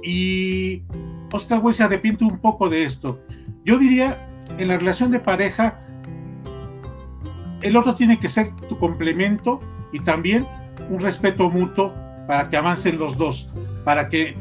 [0.02, 0.82] Y
[1.30, 3.20] Oscar Wilde se arrepiente un poco de esto.
[3.64, 5.78] Yo diría, en la relación de pareja,
[7.62, 9.60] el otro tiene que ser tu complemento
[9.92, 10.46] y también
[10.90, 11.92] un respeto mutuo
[12.28, 13.48] para que avancen los dos,
[13.84, 14.36] para que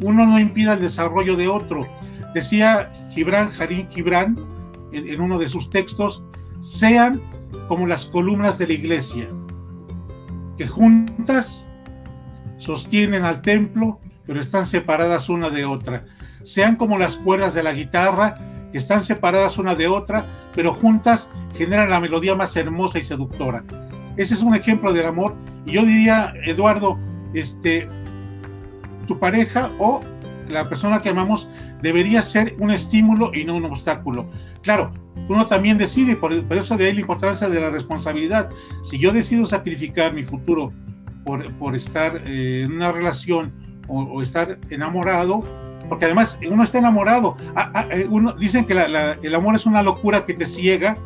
[0.00, 1.84] uno no impida el desarrollo de otro.
[2.34, 4.38] Decía Gibran, Harim Gibran,
[4.92, 6.22] en, uno de sus textos,
[6.60, 7.20] sean
[7.66, 9.28] como las columnas de la iglesia,
[10.56, 11.68] que juntas
[12.58, 16.04] sostienen al templo, pero están separadas una de otra.
[16.44, 18.38] Sean como las cuerdas de la guitarra,
[18.70, 23.64] que están separadas una de otra, pero juntas generan la melodía más hermosa y seductora.
[24.18, 25.34] Ese es un ejemplo del amor.
[25.64, 26.98] Y yo diría, Eduardo,
[27.32, 27.88] este,
[29.06, 30.02] tu pareja o
[30.48, 31.48] la persona que amamos
[31.82, 34.28] debería ser un estímulo y no un obstáculo.
[34.62, 34.90] Claro,
[35.28, 38.50] uno también decide, por, eso de ahí la importancia de la responsabilidad.
[38.82, 40.72] Si yo decido sacrificar mi futuro
[41.24, 43.52] por, estar eh, en una relación
[43.86, 45.44] o, estar enamorado,
[45.88, 49.82] porque además uno está enamorado, ah, ah, eh, uno, dicen que el amor es una
[49.82, 50.98] locura que te ciega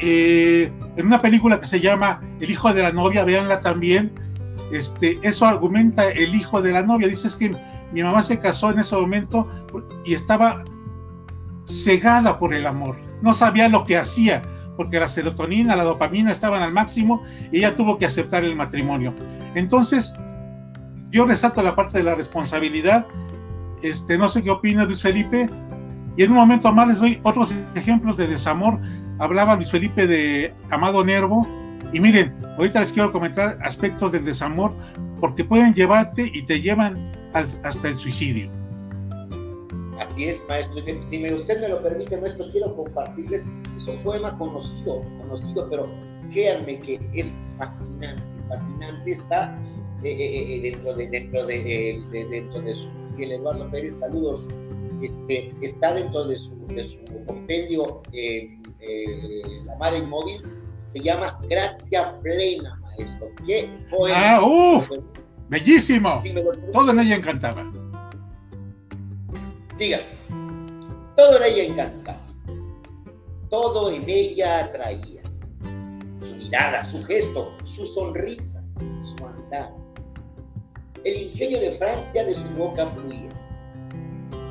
[0.00, 4.12] eh, en una película que se llama El hijo de la novia, véanla también,
[4.72, 7.54] este, eso argumenta el hijo de la novia, dice es que
[7.92, 9.48] mi mamá se casó en ese momento
[10.04, 10.64] y estaba
[11.64, 14.42] cegada por el amor, no sabía lo que hacía,
[14.76, 19.12] porque la serotonina, la dopamina estaban al máximo y ella tuvo que aceptar el matrimonio.
[19.54, 20.14] Entonces,
[21.10, 23.06] yo resalto la parte de la responsabilidad,
[23.82, 25.48] este, no sé qué opina Luis Felipe,
[26.16, 28.78] y en un momento más les doy otros ejemplos de desamor
[29.18, 31.46] hablaba Luis Felipe de Amado Nervo.
[31.92, 34.72] Y miren, ahorita les quiero comentar aspectos del desamor
[35.20, 38.50] porque pueden llevarte y te llevan hasta el suicidio.
[39.98, 40.80] Así es, maestro.
[41.00, 43.44] Si usted me lo permite, maestro, quiero compartirles.
[43.76, 45.88] Es un poema conocido, conocido, pero
[46.30, 49.10] créanme que es fascinante, fascinante.
[49.10, 49.58] Está
[50.04, 54.46] eh, eh, eh, dentro de dentro de, dentro de su Miguel Eduardo Pérez, saludos.
[55.02, 58.02] Este, está dentro de su, de su compendio
[59.64, 60.42] La Madre Inmóvil.
[60.84, 63.28] Se llama Gracia Plena, maestro.
[63.46, 64.36] ¿Qué poema?
[64.36, 64.90] ¡Ah, uff!
[65.48, 66.14] ¡Bellísimo!
[66.72, 67.70] Todo en ella encantaba.
[69.78, 70.00] Diga,
[71.14, 72.20] todo en ella encantaba,
[73.48, 75.22] todo en ella atraía,
[76.20, 78.64] su mirada, su gesto, su sonrisa,
[79.02, 79.72] su andar.
[81.04, 83.32] El ingenio de Francia de su boca fluía,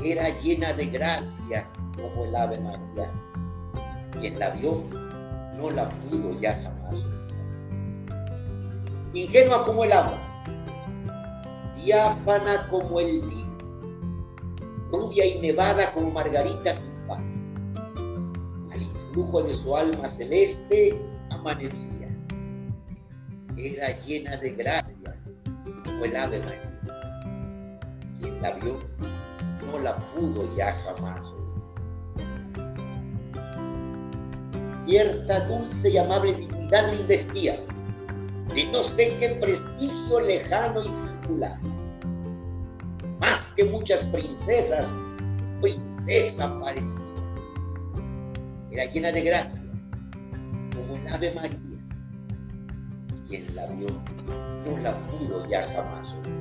[0.04, 3.12] era llena de gracia como el ave María.
[4.20, 4.84] Quien la vio
[5.58, 6.96] no la pudo ya jamás.
[9.14, 10.18] Ingenua como el agua,
[11.76, 13.48] diáfana como el día
[14.92, 17.20] rubia y nevada como margarita sin paz.
[18.72, 21.00] Al influjo de su alma celeste
[21.32, 22.08] amanecía.
[23.58, 25.16] Era llena de gracia
[25.84, 26.80] como el ave María.
[28.20, 28.80] Quien la vio
[29.66, 31.26] no la pudo ya jamás
[34.88, 37.60] Cierta dulce y amable dignidad le investía,
[38.56, 41.60] de no sé qué prestigio lejano y singular
[43.20, 44.88] más que muchas princesas,
[45.62, 47.06] princesa parecía.
[48.72, 49.64] Era llena de gracia,
[50.76, 51.58] como el Ave María.
[53.28, 53.88] Quien la vio
[54.66, 56.38] no la pudo ya jamás olvidar.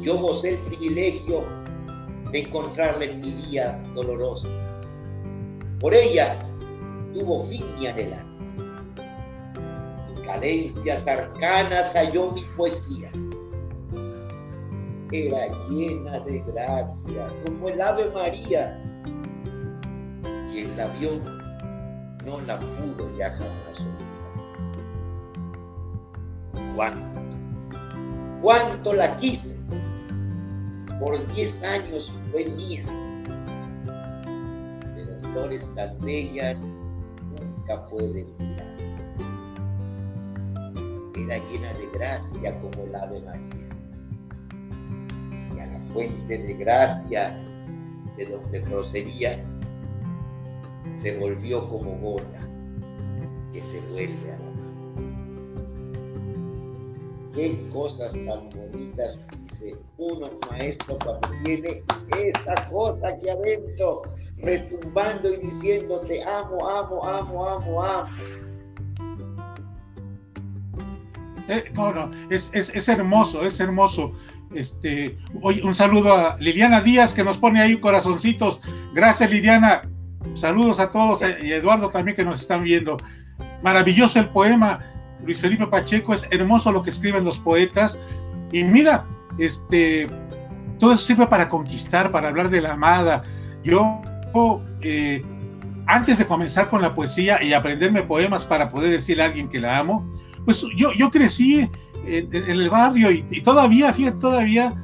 [0.00, 1.44] Yo gocé el privilegio
[2.32, 4.50] de encontrarla en mi día doloroso.
[5.80, 6.36] Por ella
[7.12, 8.24] tuvo fin mi anhelar.
[10.08, 13.10] En cadencias arcanas halló mi poesía
[15.12, 18.82] era llena de gracia, como el Ave María.
[20.52, 21.10] Quien la vio
[22.24, 23.86] no la pudo ya jamás.
[26.74, 27.20] ¿Cuánto?
[28.42, 29.56] ¿Cuánto la quise?
[31.00, 32.84] Por diez años fue mía.
[35.36, 36.82] Flores tan bellas
[37.38, 38.76] nunca pueden mirar.
[41.14, 43.66] Era llena de gracia como el Ave María
[45.92, 47.38] fuente de gracia
[48.16, 49.44] de donde procedía,
[50.94, 52.48] se volvió como gota
[53.52, 55.02] que se vuelve a la mano.
[57.34, 61.82] Qué cosas tan bonitas dice uno maestro cuando tiene
[62.18, 64.02] esa cosa aquí adentro,
[64.38, 68.08] retumbando y diciéndote amo, amo, amo, amo, amo.
[71.48, 71.72] Eh,
[72.30, 74.12] es, es, es hermoso, es hermoso
[74.54, 78.60] este, hoy un saludo a Liliana Díaz que nos pone ahí corazoncitos.
[78.94, 79.82] Gracias Liliana.
[80.34, 82.96] Saludos a todos eh, y Eduardo también que nos están viendo.
[83.62, 84.80] Maravilloso el poema.
[85.24, 87.98] Luis Felipe Pacheco es hermoso lo que escriben los poetas.
[88.52, 89.04] Y mira,
[89.38, 90.08] este,
[90.78, 93.24] todo eso sirve para conquistar, para hablar de la amada.
[93.64, 94.00] Yo,
[94.82, 95.24] eh,
[95.86, 99.60] antes de comenzar con la poesía y aprenderme poemas para poder decirle a alguien que
[99.60, 100.06] la amo,
[100.44, 101.68] pues yo, yo crecí
[102.06, 104.74] en, el barrio y, todavía, fíjate, todavía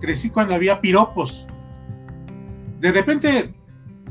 [0.00, 1.46] crecí cuando había piropos.
[2.80, 3.54] De repente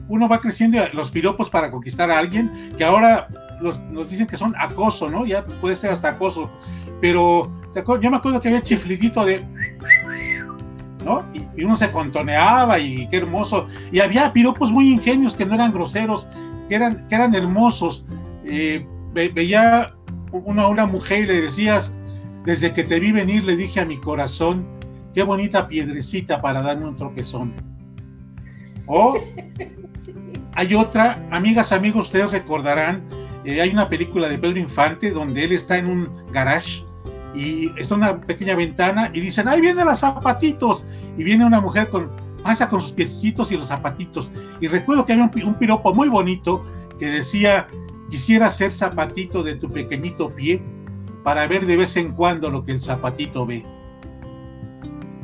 [0.09, 3.27] uno va creciendo los piropos para conquistar a alguien, que ahora
[3.61, 5.25] nos dicen que son acoso, ¿no?
[5.25, 6.49] Ya puede ser hasta acoso.
[7.01, 7.51] Pero
[8.01, 9.45] yo me acuerdo que había chiflidito de...
[11.07, 11.23] ¿no?
[11.33, 13.67] Y, uno se contoneaba y qué hermoso.
[13.91, 16.27] Y había piropos muy ingenios que no eran groseros,
[16.67, 18.05] que eran, que eran hermosos.
[18.45, 19.93] Eh, veía
[20.31, 21.91] una, una mujer y le decías,
[22.45, 24.65] desde que te vi venir le dije a mi corazón,
[25.13, 27.53] qué bonita piedrecita para darme un tropezón.
[28.87, 29.17] O
[30.55, 33.03] hay otra, amigas, amigos, ustedes recordarán,
[33.45, 36.83] eh, hay una película de Pedro Infante donde él está en un garage
[37.37, 40.87] y está una pequeña ventana y dicen, ahí vienen los zapatitos.
[41.17, 42.09] Y viene una mujer con,
[42.43, 44.31] pasa con sus piecitos y los zapatitos.
[44.59, 46.65] Y recuerdo que había un, un piropo muy bonito
[46.99, 47.67] que decía,
[48.09, 50.61] quisiera ser zapatito de tu pequeñito pie
[51.23, 53.63] para ver de vez en cuando lo que el zapatito ve.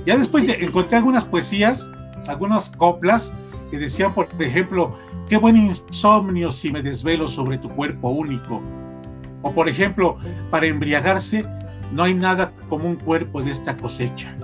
[0.05, 1.89] Ya después encontré algunas poesías,
[2.27, 3.33] algunas coplas
[3.71, 4.95] que decían, por ejemplo,
[5.29, 8.61] qué buen insomnio si me desvelo sobre tu cuerpo único.
[9.41, 10.17] O por ejemplo,
[10.51, 11.43] para embriagarse
[11.91, 14.35] no hay nada como un cuerpo de esta cosecha.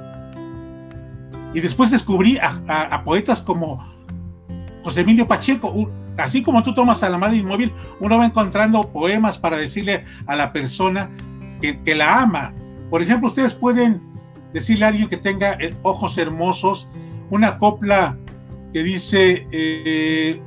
[1.54, 3.84] Y después descubrí a, poetas como
[4.84, 9.38] José Emilio Pacheco, así como tú tomas a la madre inmóvil, uno va encontrando poemas
[9.38, 11.10] para decirle a la persona
[11.62, 12.54] que, la ama.
[12.90, 14.02] Por ejemplo, ustedes pueden
[14.54, 16.88] decirle a alguien que tenga eh, ojos hermosos,
[17.30, 18.16] una copla
[18.74, 20.40] que dice, eh,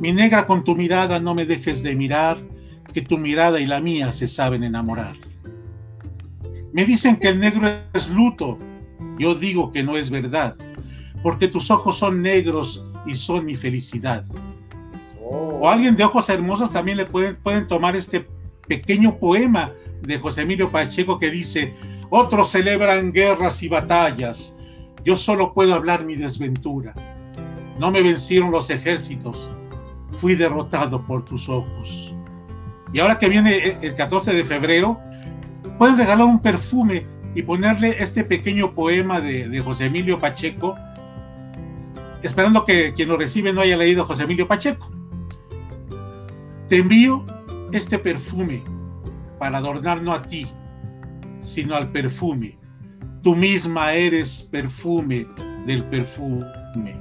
[0.00, 2.38] mi negra con tu mirada no me dejes de mirar,
[2.96, 5.16] que tu mirada y la mía se saben enamorar.
[6.72, 8.58] Me dicen que el negro es luto,
[9.18, 10.56] yo digo que no es verdad,
[11.22, 14.24] porque tus ojos son negros y son mi felicidad.
[15.22, 15.68] O oh.
[15.68, 18.26] alguien de ojos hermosos también le pueden, pueden tomar este
[18.66, 21.74] pequeño poema de José Emilio Pacheco que dice,
[22.08, 24.56] otros celebran guerras y batallas,
[25.04, 26.94] yo solo puedo hablar mi desventura.
[27.78, 29.50] No me vencieron los ejércitos,
[30.12, 32.15] fui derrotado por tus ojos.
[32.92, 35.00] Y ahora que viene el 14 de febrero,
[35.78, 40.76] pueden regalar un perfume y ponerle este pequeño poema de, José Emilio Pacheco,
[42.22, 44.90] esperando que quien lo recibe no haya leído José Emilio Pacheco.
[46.68, 47.26] Te envío
[47.72, 48.62] este perfume
[49.38, 50.46] para adornar no a ti,
[51.42, 52.58] sino al perfume.
[53.22, 55.26] Tú misma eres perfume
[55.66, 56.96] del perfume.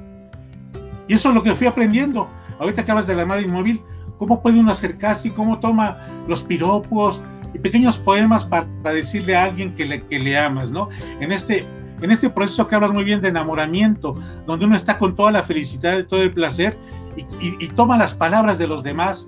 [1.08, 2.30] Y eso es lo que fui aprendiendo.
[2.60, 3.82] Ahorita que de la madre inmóvil,
[4.18, 5.98] cómo puede uno acercarse y cómo toma
[6.28, 7.22] los piropos
[7.54, 10.90] y pequeños poemas para decirle a alguien que le, que le amas, ¿no?
[11.20, 11.66] En este,
[12.02, 15.44] en este proceso que hablas muy bien de enamoramiento, donde uno está con toda la
[15.44, 16.78] felicidad y todo el placer
[17.16, 17.26] y,
[17.64, 19.26] y toma las palabras de los demás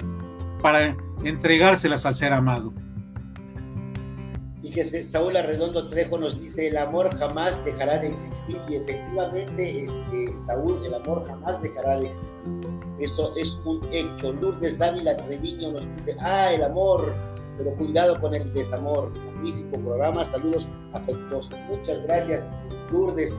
[0.61, 2.73] para entregárselas al ser amado.
[4.78, 8.61] Fíjese, Saúl Arredondo Trejo nos dice, el amor jamás dejará de existir.
[8.69, 12.69] Y efectivamente, este, Saúl, el amor jamás dejará de existir.
[12.99, 14.34] Eso es un hecho.
[14.34, 17.11] Lourdes Dávila Treviño nos dice, ah, el amor,
[17.57, 19.11] pero cuidado con el desamor.
[19.25, 21.59] Magnífico programa, saludos afectuosos.
[21.69, 22.47] Muchas gracias,
[22.91, 23.36] Lourdes.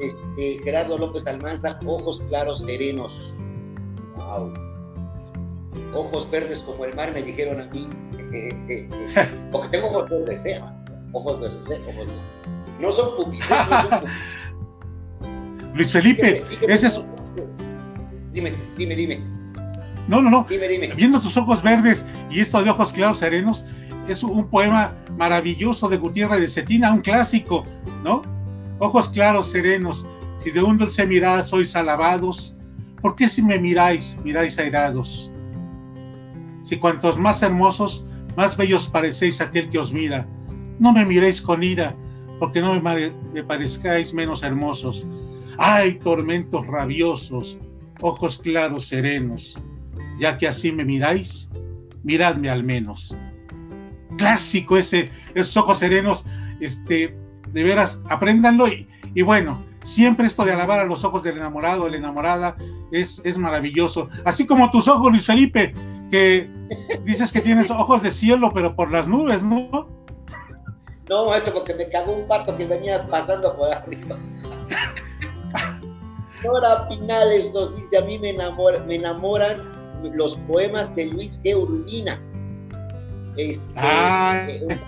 [0.00, 3.32] Este, Gerardo López Almanza, ojos claros, serenos.
[4.16, 4.52] Wow.
[5.94, 7.88] Ojos verdes como el mar, me dijeron a mí.
[9.52, 10.60] Porque tengo ojos verdes, ¿eh?
[11.12, 11.82] Ojos verdes, ¿eh?
[11.88, 12.14] Ojos verdes.
[12.80, 14.04] No son no son
[15.74, 17.04] Luis Felipe, ese es
[18.32, 19.20] Dime, dime, dime.
[20.08, 20.46] No, no, no.
[20.48, 20.94] Dime, dime.
[20.94, 23.64] Viendo tus ojos verdes y esto de ojos claros serenos,
[24.08, 27.64] es un poema maravilloso de Gutiérrez de Cetina, un clásico,
[28.02, 28.22] ¿no?
[28.78, 30.06] Ojos claros, serenos,
[30.38, 32.54] si de un dulce mirar sois alabados,
[33.02, 35.30] ¿por qué si me miráis, miráis airados?
[36.62, 38.04] Si cuantos más hermosos,
[38.36, 40.26] más bellos parecéis aquel que os mira,
[40.80, 41.94] no me miréis con ira,
[42.40, 45.06] porque no me, parezcáis menos hermosos.
[45.58, 47.56] ¡Ay, tormentos rabiosos!
[48.02, 49.58] ojos claros, serenos,
[50.18, 51.50] ya que así me miráis,
[52.02, 53.14] miradme al menos.
[54.16, 56.24] Clásico ese, esos ojos serenos,
[56.60, 57.14] este,
[57.52, 61.84] de veras, apréndanlo y, y bueno, siempre esto de alabar a los ojos del enamorado,
[61.84, 62.56] de la enamorada,
[62.90, 64.08] es, es maravilloso.
[64.24, 65.74] Así como tus ojos, Luis Felipe,
[66.10, 66.48] que
[67.04, 69.99] dices que tienes ojos de cielo, pero por las nubes, ¿no?
[71.10, 74.16] No, maestro, porque me cagó un pato que venía pasando por arriba.
[76.44, 81.56] Nora Pinales nos dice, a mí me, me enamoran los poemas de Luis G.
[81.56, 82.22] Urbina.
[83.36, 84.80] Este, eh,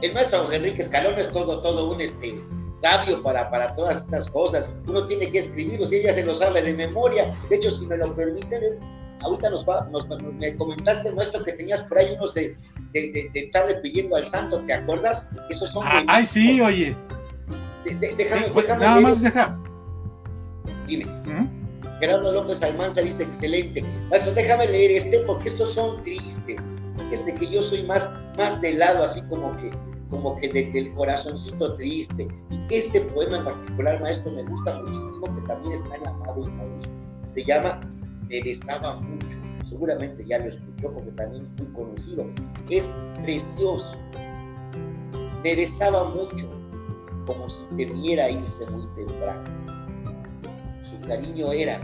[0.00, 2.42] el maestro Enrique Escalón es todo, todo un este,
[2.72, 4.72] sabio para, para todas estas cosas.
[4.88, 7.38] Uno tiene que escribirlos y ella se lo sabe de memoria.
[7.50, 8.80] De hecho, si me lo permiten,
[9.20, 12.56] ahorita nos va, nos, me comentaste, maestro, que tenías por ahí unos de,
[12.92, 15.26] de, estarle pidiendo al santo, ¿te acuerdas?
[15.50, 15.84] Esos son.
[15.86, 16.96] Ah, ay, sí, oye.
[17.84, 18.84] déjame, pues, déjame.
[18.84, 19.58] Nada más deja,
[20.86, 21.06] Dime.
[22.00, 23.82] Gerardo López Almanza dice, excelente.
[24.10, 26.60] Maestro, déjame leer este porque estos son tristes.
[26.98, 29.70] Fíjese que yo soy más, más del lado así como que,
[30.10, 32.28] como que del corazoncito triste.
[32.50, 36.52] Y este poema en particular, maestro, me gusta muchísimo, que también está en la Madre
[37.24, 37.80] Se llama
[38.28, 39.38] Me besaba mucho.
[39.64, 42.26] Seguramente ya lo escuchó porque también es muy conocido.
[42.70, 43.96] Es precioso.
[45.42, 46.48] Me besaba mucho,
[47.26, 49.66] como si temiera irse muy temprano
[51.06, 51.80] cariño era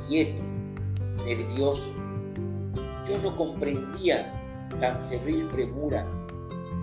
[0.00, 0.42] inquieto,
[1.24, 1.94] nervioso.
[3.08, 4.32] Yo no comprendía
[4.80, 6.06] tan febril premura.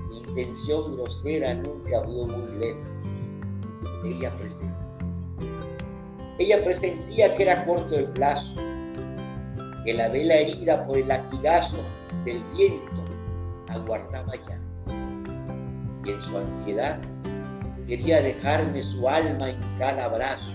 [0.10, 2.90] Mi intención grosera nunca vio muy lejos.
[4.06, 4.76] Ella presentía.
[6.40, 8.56] Ella presentía que era corto el plazo,
[9.90, 11.78] que la vela herida por el latigazo
[12.24, 13.04] del viento
[13.70, 14.62] aguardaba ya.
[16.06, 17.00] Y en su ansiedad
[17.88, 20.54] quería dejarme su alma en cada abrazo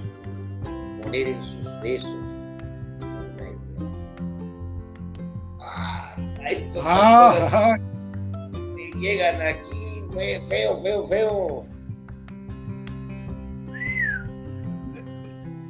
[1.03, 2.14] poner en sus besos
[5.61, 6.14] Ah,
[6.49, 7.76] estos ah,
[8.53, 10.07] me llegan aquí,
[10.49, 11.66] feo, feo, feo.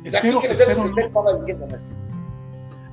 [0.05, 1.67] Espero, que espero, no, estaba diciendo,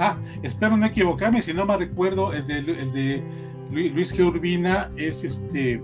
[0.02, 3.24] ah, espero no equivocarme, si no me recuerdo, el de, de
[3.72, 4.26] Luis G.
[4.26, 5.82] Urbina es este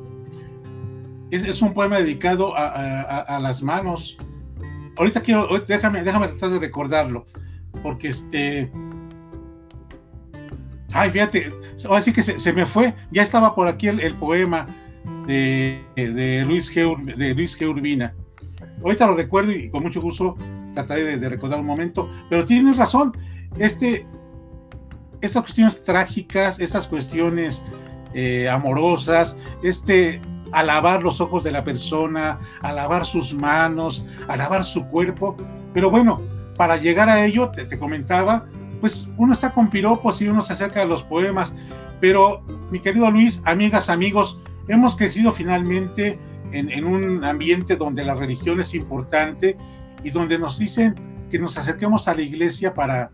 [1.32, 4.18] es, un poema dedicado a, las manos.
[4.98, 7.26] Ahorita quiero, déjame, déjame tratar de recordarlo,
[7.84, 8.72] porque este...
[10.94, 11.54] Ay, fíjate,
[11.86, 14.66] ahora sí que se, me fue, ya estaba por aquí el, poema
[15.28, 17.16] de, de, Luis G.
[17.16, 17.68] de.
[17.68, 18.16] Urbina.
[18.84, 20.38] Ahorita lo recuerdo y con mucho gusto
[20.74, 23.16] trataré de, recordar un momento, pero tienes razón,
[23.60, 24.06] este,
[25.22, 27.64] estas cuestiones trágicas, estas cuestiones
[28.14, 35.36] eh, amorosas, este alabar los ojos de la persona, alabar sus manos, alabar su cuerpo.
[35.74, 36.22] Pero bueno,
[36.56, 38.46] para llegar a ello, te, comentaba,
[38.80, 41.54] pues uno está con piropos y uno se acerca a los poemas.
[42.00, 42.42] Pero,
[42.72, 46.20] mi querido Luis, amigas, amigos, hemos crecido finalmente
[46.52, 49.58] en, en un ambiente donde la religión es importante
[50.04, 50.96] y donde nos dicen
[51.30, 53.10] que nos acerquemos a la iglesia para,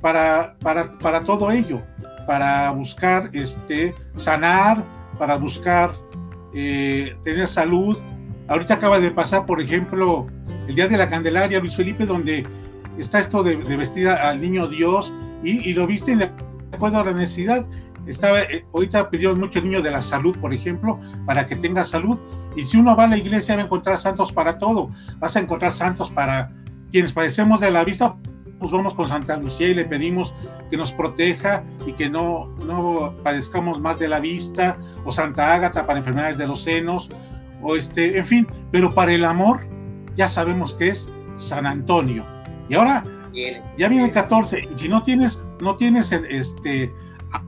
[0.00, 1.82] para, para, para todo ello,
[2.26, 4.84] para buscar este, sanar,
[5.18, 5.92] para buscar
[6.54, 7.98] eh, tener salud.
[8.48, 10.26] Ahorita acaba de pasar, por ejemplo,
[10.68, 12.46] el Día de la Candelaria, Luis Felipe, donde
[12.98, 16.30] está esto de, vestir al niño Dios y, lo viste de
[16.72, 17.66] acuerdo a la necesidad.
[18.06, 21.84] Estaba, eh, ahorita pidieron mucho el niño de la salud, por ejemplo, para que tenga
[21.84, 22.18] salud.
[22.56, 24.90] Y si uno va a la iglesia va a encontrar santos para todo.
[25.18, 26.50] Vas a encontrar santos para
[26.90, 28.16] quienes padecemos de la vista,
[28.58, 30.34] pues vamos con Santa Lucía y le pedimos
[30.70, 35.86] que nos proteja y que no, no padezcamos más de la vista, o Santa Ágata
[35.86, 37.10] para enfermedades de los senos,
[37.62, 39.66] o este, en fin, pero para el amor
[40.16, 42.24] ya sabemos que es San Antonio.
[42.68, 43.04] Y ahora
[43.76, 46.92] ya viene el 14, y si no tienes, no tienes este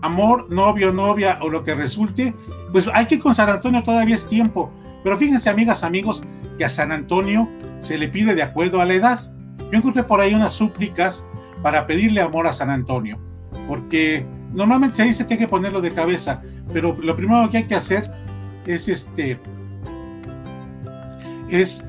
[0.03, 2.35] amor, novio, novia o lo que resulte,
[2.73, 4.71] pues hay que con San Antonio todavía es tiempo.
[5.03, 6.23] Pero fíjense, amigas, amigos,
[6.59, 7.49] que a San Antonio
[7.81, 9.33] se le pide de acuerdo a la edad.
[9.71, 11.25] Yo encontré por ahí unas súplicas
[11.63, 13.19] para pedirle amor a San Antonio,
[13.67, 16.43] porque normalmente se dice que hay que ponerlo de cabeza,
[16.73, 18.11] pero lo primero que hay que hacer
[18.67, 19.39] es este
[21.49, 21.87] es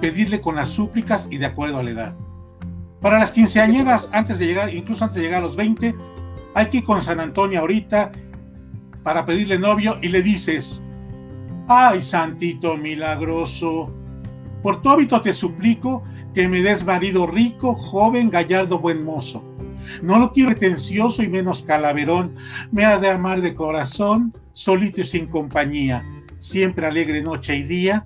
[0.00, 2.14] pedirle con las súplicas y de acuerdo a la edad.
[3.00, 5.94] Para las quinceañeras, antes de llegar, incluso antes de llegar a los 20,
[6.54, 8.12] hay que ir con San Antonio ahorita
[9.02, 10.82] para pedirle novio y le dices,
[11.68, 13.92] ay, santito milagroso,
[14.62, 16.04] por tu hábito te suplico
[16.34, 19.42] que me des marido rico, joven, gallardo, buen mozo.
[20.02, 22.34] No lo quiero pretencioso y menos calaverón.
[22.70, 26.04] Me ha de amar de corazón, solito y sin compañía.
[26.38, 28.04] Siempre alegre noche y día,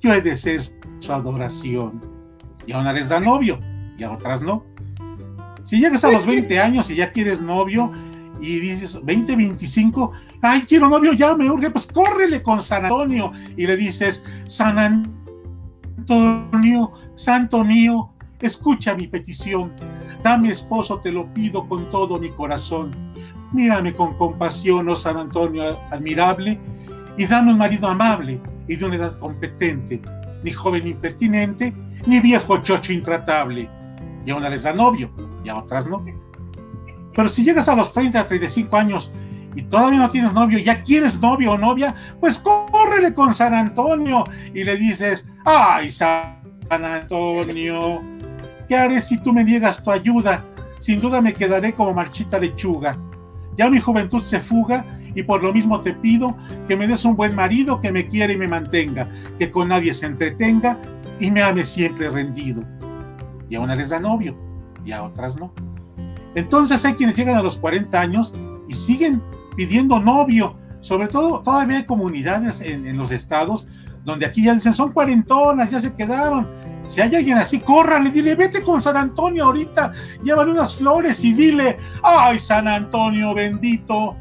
[0.00, 0.62] yo he de ser
[0.98, 2.02] su adoración.
[2.66, 3.58] Y a una les da novio,
[3.98, 4.64] y a otras no.
[5.62, 7.92] Si llegas a los 20 años y ya quieres novio,
[8.40, 10.12] y dices 20, 25,
[10.42, 14.78] ay, quiero novio, ya me urge, pues córrele con San Antonio y le dices, San
[14.78, 16.39] Antonio,
[17.16, 19.72] santo mío, escucha mi petición,
[20.22, 22.90] dame esposo, te lo pido con todo mi corazón.
[23.52, 26.58] Mírame con compasión, oh San Antonio admirable,
[27.16, 30.00] y dame un marido amable y de una edad competente,
[30.44, 31.74] ni joven impertinente,
[32.06, 33.68] ni viejo chocho intratable.
[34.24, 35.10] Y a una les da novio,
[35.44, 36.04] y a otras no.
[37.14, 39.12] Pero si llegas a los 30, 35 años
[39.56, 44.24] y todavía no tienes novio, ya quieres novio o novia, pues córrele con San Antonio
[44.54, 46.39] y le dices, ay, San
[46.70, 48.00] Antonio,
[48.68, 50.44] ¿qué haré si tú me niegas tu ayuda?
[50.78, 52.96] Sin duda me quedaré como marchita lechuga.
[53.56, 56.36] Ya mi juventud se fuga y por lo mismo te pido
[56.68, 59.08] que me des un buen marido que me quiera y me mantenga,
[59.38, 60.78] que con nadie se entretenga
[61.18, 62.62] y me ame siempre rendido.
[63.48, 64.36] Y a una les da novio
[64.84, 65.52] y a otras no.
[66.36, 68.32] Entonces hay quienes llegan a los 40 años
[68.68, 69.20] y siguen
[69.56, 70.56] pidiendo novio.
[70.80, 73.66] Sobre todo, todavía hay comunidades en, los estados
[74.04, 76.48] donde aquí ya dicen, son cuarentonas, ya se quedaron.
[76.86, 79.92] Si hay alguien así, córrale, dile, vete con San Antonio ahorita,
[80.24, 84.16] llévale unas flores y dile, ay, San Antonio bendito,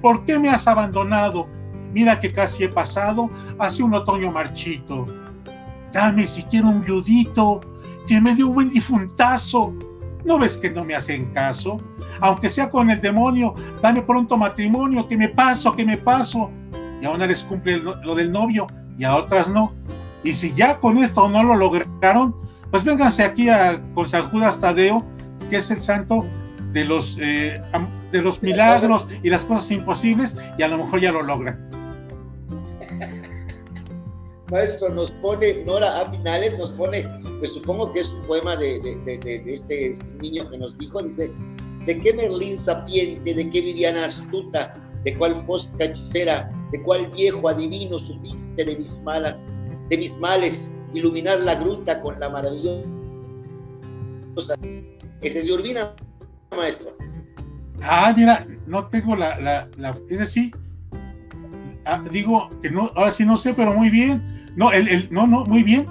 [0.00, 1.48] ¿por qué me has abandonado?
[1.92, 5.06] Mira que casi he pasado hace un otoño marchito.
[5.92, 7.60] Dame siquiera un viudito
[8.06, 9.74] que me dé un buen difuntazo
[10.24, 11.80] ¿No ves que no me hacen caso?
[12.20, 16.50] Aunque sea con el demonio, dame pronto matrimonio, que me paso, que me paso.
[17.00, 18.66] Y a una les cumple lo del novio
[18.98, 19.72] y a otras no.
[20.24, 22.34] Y si ya con esto no lo lograron,
[22.70, 25.04] pues vénganse aquí a, con San Judas Tadeo,
[25.50, 26.24] que es el santo
[26.72, 27.60] de los, eh,
[28.12, 31.68] de los milagros y las cosas imposibles, y a lo mejor ya lo logran.
[34.50, 37.04] Maestro, nos pone, Nora a finales, nos pone
[37.42, 38.80] pues supongo que es un poema de,
[39.46, 41.28] este niño que nos dijo, dice,
[41.86, 47.48] ¿de qué Merlín sapiente, de qué Viviana astuta, de cuál fosca hechicera, de cuál viejo
[47.48, 52.88] adivino supiste de mis malas, de mis males, iluminar la gruta con la maravillosa...
[55.20, 55.94] Ese es de Urbina,
[56.56, 56.96] maestro.
[57.82, 60.50] Ah, mira, no tengo la, la, la es decir,
[61.84, 64.50] ah, digo que no, ahora sí no sé, pero muy bien.
[64.56, 65.86] No, el, no, no, muy bien.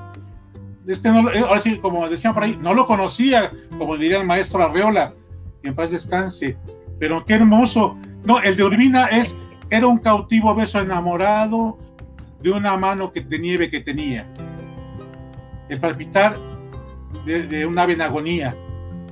[0.87, 4.25] Este no, eh, ahora sí, como decían por ahí, no lo conocía, como diría el
[4.25, 5.13] maestro Arreola,
[5.61, 6.57] que en paz descanse.
[6.99, 7.97] Pero qué hermoso.
[8.25, 9.35] No, el de Urbina es,
[9.71, 11.79] era un cautivo beso enamorado
[12.41, 14.31] de una mano que, de nieve que tenía.
[15.69, 16.35] El palpitar
[17.25, 18.55] de, de una ave en agonía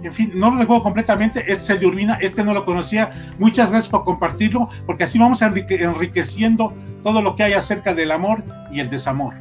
[0.03, 3.33] en fin, no lo recuerdo completamente, este es el de Urbina, este no lo conocía.
[3.37, 8.43] Muchas gracias por compartirlo, porque así vamos enriqueciendo todo lo que hay acerca del amor
[8.71, 9.33] y el desamor.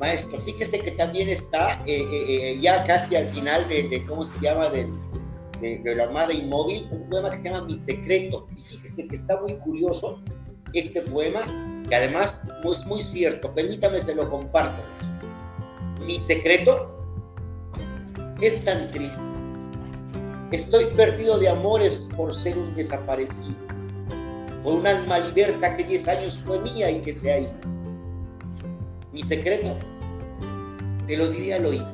[0.00, 4.38] Maestro, fíjese que también está eh, eh, eh, ya casi al final de, ¿cómo se
[4.40, 4.68] llama?,
[5.60, 8.46] de, la Armada Inmóvil, un poema que se llama Mi Secreto.
[8.56, 10.20] Y fíjese que está muy curioso
[10.74, 11.46] este poema,
[11.88, 14.82] que además es muy cierto, permítame se lo comparto.
[16.06, 16.94] Mi secreto
[18.40, 19.22] es tan triste.
[20.52, 23.54] Estoy perdido de amores por ser un desaparecido,
[24.62, 27.52] por un alma liberta que diez años fue mía y que se ha ido.
[29.12, 29.74] Mi secreto,
[31.06, 31.86] te lo diré al oído.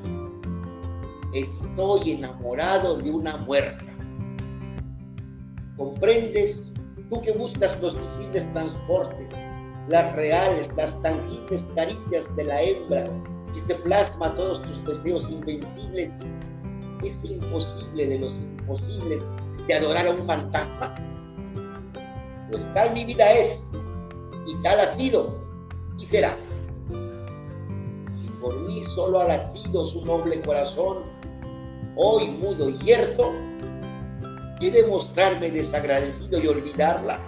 [1.34, 3.84] Estoy enamorado de una muerta.
[5.76, 6.74] ¿Comprendes?
[7.10, 9.34] Tú que buscas los visibles transportes,
[9.88, 13.10] las reales, las tangibles caricias de la hembra
[13.52, 16.20] que se plasma todos tus deseos invencibles,
[17.02, 19.32] es imposible de los imposibles
[19.66, 20.94] de adorar a un fantasma.
[22.48, 23.72] Pues tal mi vida es,
[24.46, 25.44] y tal ha sido,
[25.98, 26.36] y será.
[28.08, 31.13] Si por mí solo ha latido su noble corazón,
[31.96, 33.32] hoy mudo y yerto,
[34.60, 37.18] he de mostrarme desagradecido y olvidarla,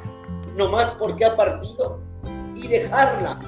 [0.56, 2.00] no más porque ha partido,
[2.54, 3.38] y dejarla,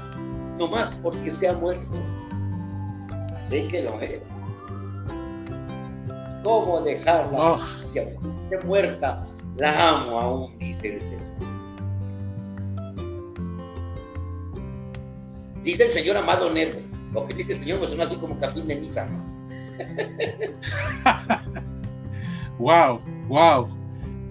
[0.59, 1.99] no más porque se ha muerto
[3.49, 4.23] déjelo, ¿eh?
[6.43, 7.55] ¿Cómo dejarla?
[7.55, 7.61] Oh.
[7.85, 11.23] Si esté muerta, la amo aún, dice el Señor.
[15.63, 16.81] Dice el Señor amado Nervo.
[17.13, 19.09] Lo que dice el Señor me suena así como café de misa.
[22.59, 23.69] wow, wow.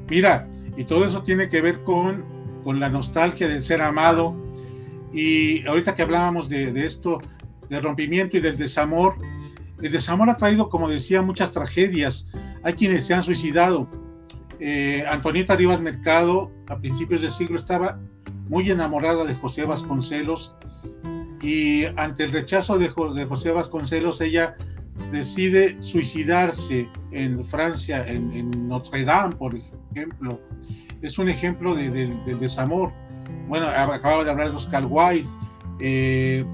[0.10, 2.26] Mira, y todo eso tiene que ver con,
[2.64, 4.36] con la nostalgia del ser amado.
[5.14, 7.20] Y ahorita que hablábamos de, de esto,
[7.70, 9.16] del rompimiento y del desamor.
[9.82, 12.30] El desamor ha traído, como decía, muchas tragedias.
[12.64, 13.88] Hay quienes se han suicidado.
[14.60, 18.00] Eh, Antonieta Rivas Mercado, a principios del siglo, estaba
[18.50, 20.56] muy enamorada de José Vasconcelos
[21.41, 24.56] y ante el rechazo de, José Vasconcelos, ella
[25.12, 30.39] decide suicidarse en Francia, en, Notre Dame, por ejemplo.
[31.02, 32.91] Es un ejemplo del desamor.
[33.48, 35.30] Bueno, acababa de hablar de Oscar Wilde.
[35.80, 36.45] Eh,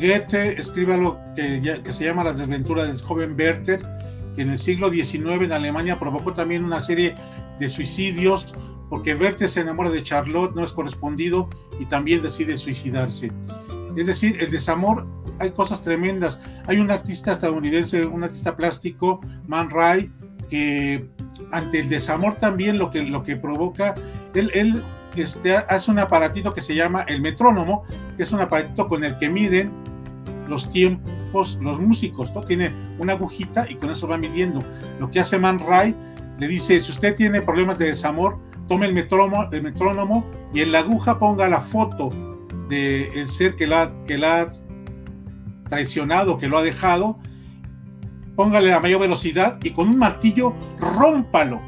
[0.00, 3.80] Goethe escribe algo que, se llama Las desventuras del joven Werther,
[4.34, 7.14] que en el siglo XIX en Alemania provocó también una serie
[7.60, 8.54] de suicidios,
[8.90, 13.30] porque Werther se enamora de Charlotte, no es correspondido y también decide suicidarse.
[13.96, 15.06] Es decir, el desamor,
[15.38, 16.40] hay cosas tremendas.
[16.66, 20.10] Hay un artista estadounidense, un artista plástico, Man Ray,
[20.48, 21.06] que
[21.52, 23.94] ante el desamor también lo que, lo que provoca,
[24.34, 24.82] él, él
[25.16, 27.84] este, hace un aparatito que se llama el metrónomo,
[28.16, 29.72] que es un aparatito con el que miden
[30.48, 31.14] los tiempos
[31.60, 32.42] los músicos, ¿no?
[32.42, 34.62] Tiene una agujita y con eso va midiendo.
[35.00, 35.94] Lo que hace Man Ray,
[36.38, 38.38] le dice, si usted tiene problemas de desamor,
[38.68, 42.10] tome el metrónomo, el metrónomo y en la aguja ponga la foto
[42.74, 44.46] del ser que la, que la ha
[45.68, 47.18] traicionado, que lo ha dejado,
[48.36, 51.60] póngale a mayor velocidad y con un martillo rómpalo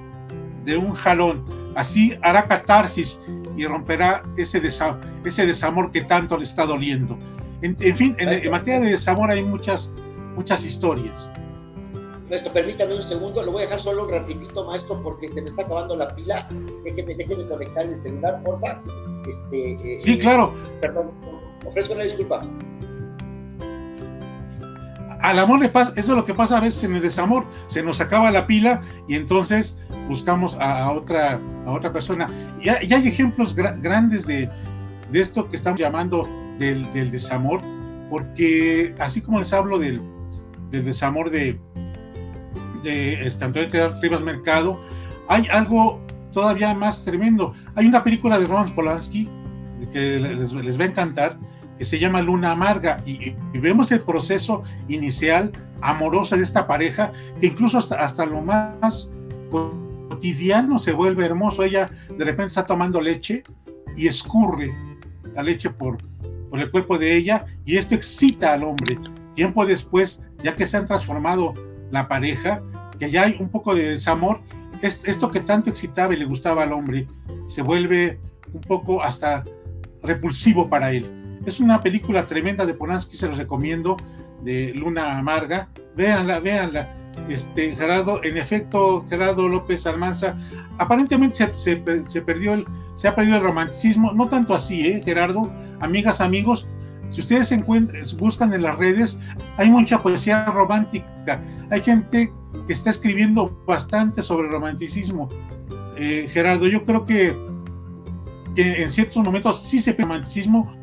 [0.64, 1.44] de un jalón.
[1.74, 3.20] Así hará catarsis
[3.56, 4.60] y romperá ese,
[5.24, 7.18] ese desamor que tanto le está doliendo.
[7.62, 9.90] En, fin, en, materia de desamor hay muchas,
[10.34, 11.30] muchas historias.
[12.28, 15.48] Maestro, permítame un segundo, lo voy a dejar solo un ratitito, maestro, porque se me
[15.48, 16.48] está acabando la pila.
[16.84, 18.82] Déjeme, déjeme conectar el celular, porfa.
[19.26, 20.54] Este, eh, sí, claro.
[20.80, 21.10] Perdón,
[21.64, 22.42] ofrezco una disculpa.
[25.20, 27.82] Al amor le pasa, eso es lo que pasa a veces en el desamor, se
[27.82, 32.28] nos acaba la pila y entonces buscamos a, otra, a otra persona.
[32.60, 34.48] Y, hay, hay ejemplos grandes de,
[35.10, 37.60] de esto que estamos llamando del, desamor,
[38.10, 40.00] porque así como les hablo del,
[40.70, 41.58] desamor de,
[42.82, 44.80] de este, Antonio Rivas Mercado,
[45.28, 46.00] hay algo
[46.32, 47.54] todavía más tremendo.
[47.76, 49.28] Hay una película de Roman Polanski
[49.92, 51.38] que les, va a encantar,
[51.76, 55.52] que se llama Luna Amarga, y, vemos el proceso inicial
[55.82, 59.12] amoroso de esta pareja, que incluso hasta, hasta lo más
[59.50, 61.62] cotidiano se vuelve hermoso.
[61.64, 63.44] Ella de repente está tomando leche
[63.94, 64.74] y escurre
[65.34, 65.98] la leche por,
[66.48, 68.98] por el cuerpo de ella y esto excita al hombre.
[69.34, 71.52] Tiempo después, ya que se han transformado
[71.90, 72.62] la pareja,
[72.98, 74.40] que ya hay un poco de desamor,
[74.82, 77.06] esto que tanto excitaba y le gustaba al hombre
[77.46, 78.18] se vuelve
[78.52, 79.44] un poco hasta
[80.02, 81.10] repulsivo para él.
[81.46, 83.96] Es una película tremenda de Polanski, se los recomiendo,
[84.42, 85.68] de Luna Amarga.
[85.96, 86.94] Véanla, véanla.
[87.28, 90.36] Este, Gerardo, en efecto, Gerardo López Almanza,
[90.78, 95.50] aparentemente se, perdió el, se ha perdido el romanticismo, no tanto así, ¿eh, Gerardo?
[95.80, 96.68] Amigas, amigos,
[97.10, 99.18] si ustedes se buscan en las redes,
[99.56, 101.40] hay mucha poesía romántica.
[101.70, 102.32] Hay gente
[102.66, 105.28] que está escribiendo bastante sobre romanticismo.
[105.96, 107.36] Eh, Gerardo, yo creo que,
[108.56, 110.74] en ciertos momentos sí se romanticismo,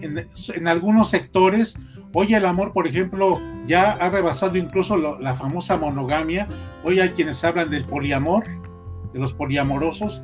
[0.00, 1.78] en, algunos sectores.
[2.14, 6.46] Hoy el amor, por ejemplo, ya ha rebasado incluso la famosa monogamia.
[6.84, 8.44] Hoy hay quienes hablan del poliamor,
[9.12, 10.22] de los poliamorosos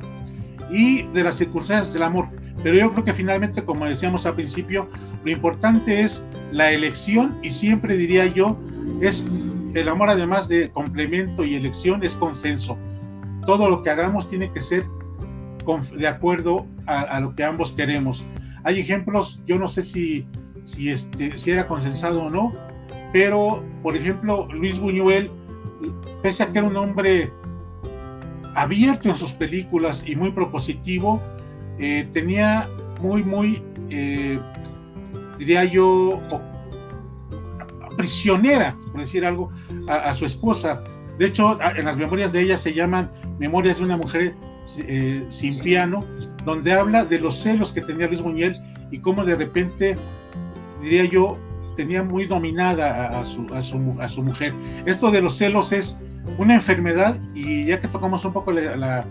[0.71, 2.29] y de las circunstancias del amor.
[2.63, 4.87] Pero yo creo que finalmente, como decíamos al principio,
[5.23, 8.57] lo importante es la elección y siempre diría yo,
[9.01, 9.25] es
[9.73, 12.77] el amor además de complemento y elección, es consenso.
[13.45, 14.85] Todo lo que hagamos tiene que ser
[15.95, 18.25] de acuerdo a, lo que ambos queremos.
[18.63, 20.27] Hay ejemplos, yo no sé si,
[20.87, 22.53] este, si era consensado o no,
[23.13, 25.31] pero por ejemplo, Luis Buñuel,
[26.23, 27.31] pese a que era un hombre
[28.55, 31.21] abierto en sus películas y muy propositivo,
[31.77, 32.67] eh, tenía
[33.01, 34.39] muy, muy, eh,
[35.37, 36.19] diría yo,
[37.95, 39.51] prisionera, por decir algo,
[39.87, 40.83] a, su esposa.
[41.17, 44.35] De hecho, en las memorias de ella se llaman Memorias de una mujer
[44.77, 46.05] eh, sin piano,
[46.45, 48.59] donde habla de los celos que tenía Luis Muñiz
[48.91, 49.95] y cómo de repente,
[50.81, 51.37] diría yo,
[51.75, 54.53] tenía muy dominada a, su, a, su, a su mujer.
[54.85, 55.99] Esto de los celos es
[56.37, 59.05] una enfermedad y ya que tocamos un poco la,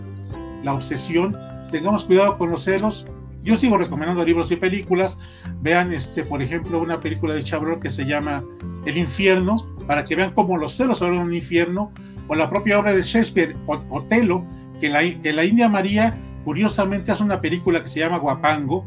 [0.63, 1.35] la obsesión,
[1.71, 3.05] tengamos cuidado con los celos.
[3.49, 5.17] Yo sigo recomendando libros y películas.
[5.61, 8.43] Vean, este, por ejemplo, una película de Chabrol que se llama
[8.85, 11.91] El infierno, para que vean cómo los celos son un infierno,
[12.27, 14.45] o la propia obra de Shakespeare, Otelo,
[14.79, 18.85] que la, que la India María, curiosamente, hace una película que se llama Guapango,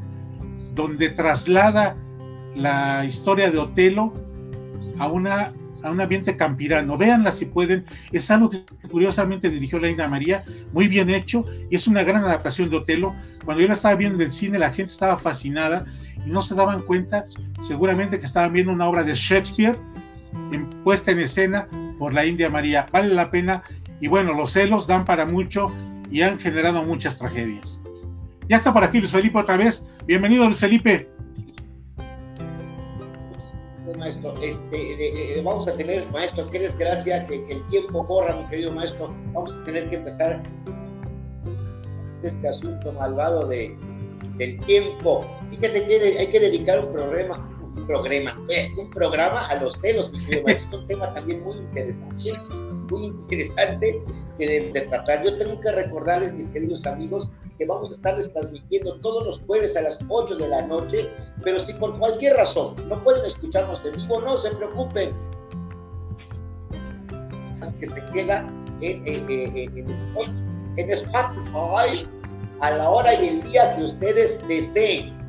[0.76, 1.96] donde traslada
[2.54, 4.14] la historia de Otelo
[5.00, 5.52] a una
[5.82, 6.96] a un ambiente campirano.
[6.96, 7.84] Véanla si pueden.
[8.12, 12.24] Es algo que curiosamente dirigió la India María, muy bien hecho, y es una gran
[12.24, 13.14] adaptación de Otelo.
[13.44, 15.84] Cuando yo la estaba viendo en el cine, la gente estaba fascinada
[16.24, 17.26] y no se daban cuenta,
[17.60, 19.76] seguramente que estaban viendo una obra de Shakespeare
[20.52, 21.68] en, puesta en escena
[21.98, 22.86] por la India María.
[22.92, 23.62] Vale la pena.
[24.00, 25.68] Y bueno, los celos dan para mucho
[26.10, 27.78] y han generado muchas tragedias.
[28.48, 29.84] Ya está por aquí Luis Felipe otra vez.
[30.06, 31.08] Bienvenido Luis Felipe
[34.02, 34.34] maestro.
[34.42, 38.72] Este, eh, eh, vamos a tener, maestro, qué desgracia que, el tiempo corra, mi querido
[38.72, 39.14] maestro.
[39.32, 40.42] Vamos a tener que empezar
[42.28, 43.76] este asunto malvado de,
[44.36, 45.26] del tiempo.
[45.50, 50.12] Fíjese que hay que dedicar un programa, un programa, eh, un programa a los celos,
[50.12, 50.68] mi querido maestro.
[50.68, 52.32] Es un tema también muy interesante,
[52.90, 54.02] muy interesante
[54.38, 55.24] que de, tratar.
[55.24, 59.76] Yo tengo que recordarles, mis queridos amigos, que vamos a estarles transmitiendo todos los jueves
[59.76, 61.08] a las 8 de la noche,
[61.44, 65.12] pero si por cualquier razón no pueden escucharnos en vivo, no se preocupen.
[67.78, 68.48] Que se queda
[68.80, 70.41] en, en, en,
[70.76, 72.06] Spotify
[72.60, 75.20] a la hora y el día que ustedes deseen.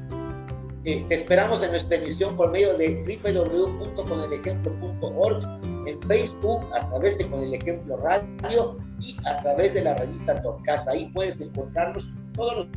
[0.83, 5.43] Te esperamos en nuestra emisión por medio de www.conelejemplo.org,
[5.87, 10.41] en Facebook a través de Con el Ejemplo Radio y a través de la revista
[10.41, 10.91] Torcasa.
[10.91, 12.67] Ahí puedes encontrarnos todos los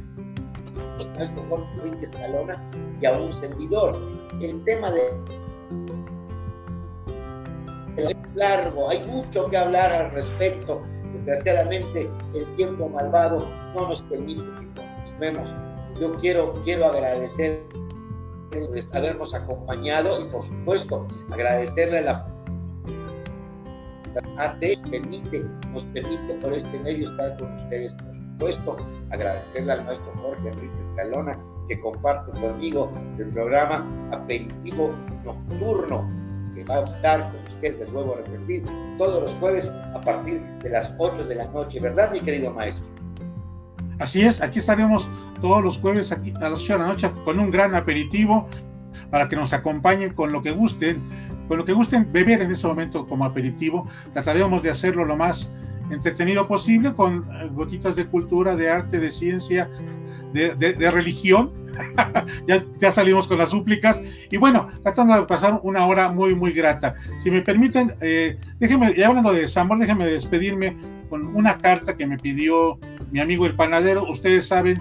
[1.48, 2.62] Jorge Enrique Escalona
[3.00, 3.96] y a un servidor.
[4.40, 5.00] El tema de
[7.96, 10.82] es largo, hay mucho que hablar al respecto.
[11.16, 15.54] Desgraciadamente, el tiempo malvado no nos permite que continuemos.
[15.98, 17.62] Yo quiero, quiero agradecer
[18.92, 22.26] habernos acompañado y por supuesto agradecerle a la
[24.38, 28.76] hace permite nos permite por este medio estar con ustedes por supuesto
[29.10, 31.38] agradecerle al maestro Jorge Enrique Escalona
[31.68, 34.94] que comparte conmigo el programa Aperitivo
[35.24, 36.08] Nocturno
[36.54, 38.64] que va a estar con ustedes, les vuelvo a repetir,
[38.98, 42.84] todos los jueves a partir de las 8 de la noche, ¿verdad mi querido maestro?
[43.98, 45.08] Así es, aquí estaremos
[45.40, 48.48] todos los jueves aquí a las 8 de la noche con un gran aperitivo
[49.10, 51.02] para que nos acompañen con lo que gusten,
[51.48, 53.86] con lo que gusten beber en ese momento como aperitivo.
[54.12, 55.52] Trataremos de hacerlo lo más
[55.90, 59.70] entretenido posible con eh, gotitas de cultura, de arte, de ciencia,
[60.36, 61.52] de, religión.
[62.48, 66.52] ya, ya, salimos con las súplicas y bueno, tratando de pasar una hora muy, muy
[66.52, 66.94] grata.
[67.18, 70.76] Si me permiten, eh, déjenme, ya hablando de Sambor, déjenme despedirme
[71.10, 72.78] con una carta que me pidió
[73.10, 74.10] mi amigo el panadero.
[74.10, 74.80] Ustedes saben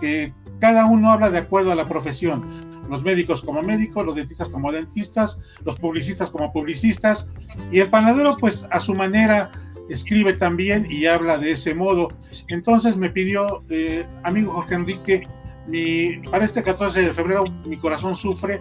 [0.00, 2.66] que cada uno habla de acuerdo a la profesión.
[2.88, 7.28] Los médicos como médicos, los dentistas como dentistas, los publicistas como publicistas,
[7.72, 9.50] y el panadero, pues a su manera,
[9.88, 12.08] escribe también y habla de ese modo.
[12.48, 15.28] Entonces me pidió, eh, amigo Jorge Enrique,
[15.66, 18.60] mi, para este 14 de febrero mi corazón sufre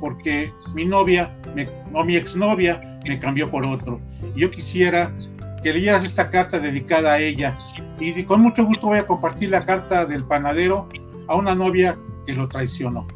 [0.00, 1.34] porque mi novia
[1.94, 4.00] o mi exnovia me cambió por otro.
[4.34, 5.14] Yo quisiera
[5.62, 7.56] que leyeras esta carta dedicada a ella
[8.00, 10.88] y con mucho gusto voy a compartir la carta del panadero
[11.28, 11.96] a una novia
[12.26, 13.06] que lo traicionó.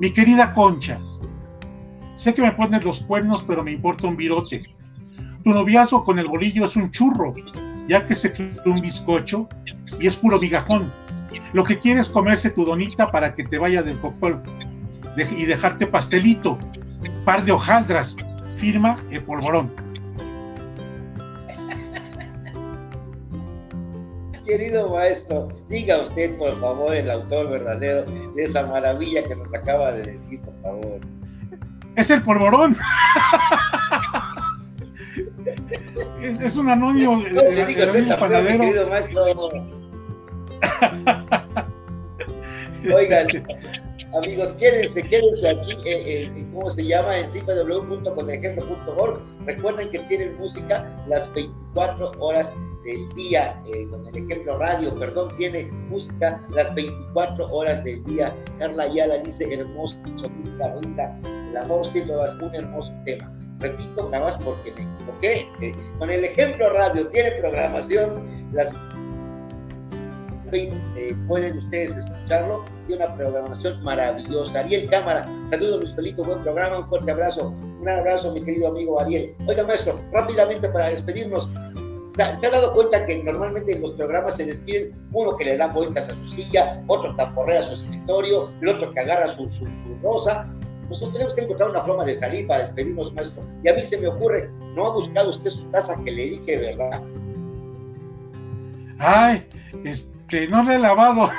[0.00, 0.98] Mi querida Concha,
[2.16, 4.62] sé que me pones los cuernos, pero me importa un virote.
[5.44, 7.34] Tu noviazgo con el bolillo es un churro,
[7.88, 9.48] ya que se creó un bizcocho
[9.98, 10.92] y es puro migajón.
[11.52, 14.42] Lo que quieres es comerse tu donita para que te vaya del cocol
[15.16, 16.58] y dejarte pastelito,
[17.24, 18.16] par de hojaldras,
[18.56, 19.72] firma el polvorón.
[24.46, 29.92] Querido maestro, diga usted por favor el autor verdadero de esa maravilla que nos acaba
[29.92, 31.00] de decir, por favor.
[31.96, 32.76] Es el polvorón.
[36.22, 37.16] es, un anónimo.
[37.30, 39.24] No se diga usted también, querido maestro.
[42.94, 43.26] Oigan,
[44.16, 47.18] amigos, quédense, quédense aquí, eh, eh, ¿cómo se llama?
[47.18, 49.20] En www.conejemplo.org.
[49.46, 52.52] Recuerden que tienen música las 24 horas
[52.84, 58.34] del día, eh, con el ejemplo radio, perdón, tiene música las 24 horas del día.
[58.58, 59.96] Carla Ayala dice hermoso,
[60.58, 61.18] Carlita,
[61.50, 63.39] el amor siempre va a ser un hermoso tema.
[63.60, 65.48] Repito, nada más porque me equivoqué.
[65.60, 68.74] Eh, con el ejemplo radio tiene programación las
[70.52, 74.60] eh, pueden ustedes escucharlo, tiene una programación maravillosa.
[74.60, 79.00] Ariel Cámara, saludos Luis Felipe, buen programa, un fuerte abrazo, un abrazo mi querido amigo
[79.00, 79.32] Ariel.
[79.46, 81.48] Oiga maestro, rápidamente para despedirnos,
[82.16, 85.68] se ha dado cuenta que normalmente en los programas se despiden uno que le da
[85.68, 89.66] vueltas a su silla, otro tamporrea su escritorio, el otro que agarra su, su,
[90.02, 90.48] rosa.
[90.90, 93.44] Nosotros tenemos que encontrar una forma de salir para despedirnos, maestro.
[93.62, 96.58] Y a mí se me ocurre, ¿no ha buscado usted su taza que le dije,
[96.58, 97.00] verdad?
[98.98, 99.48] Ay,
[99.84, 101.30] este, no le he lavado.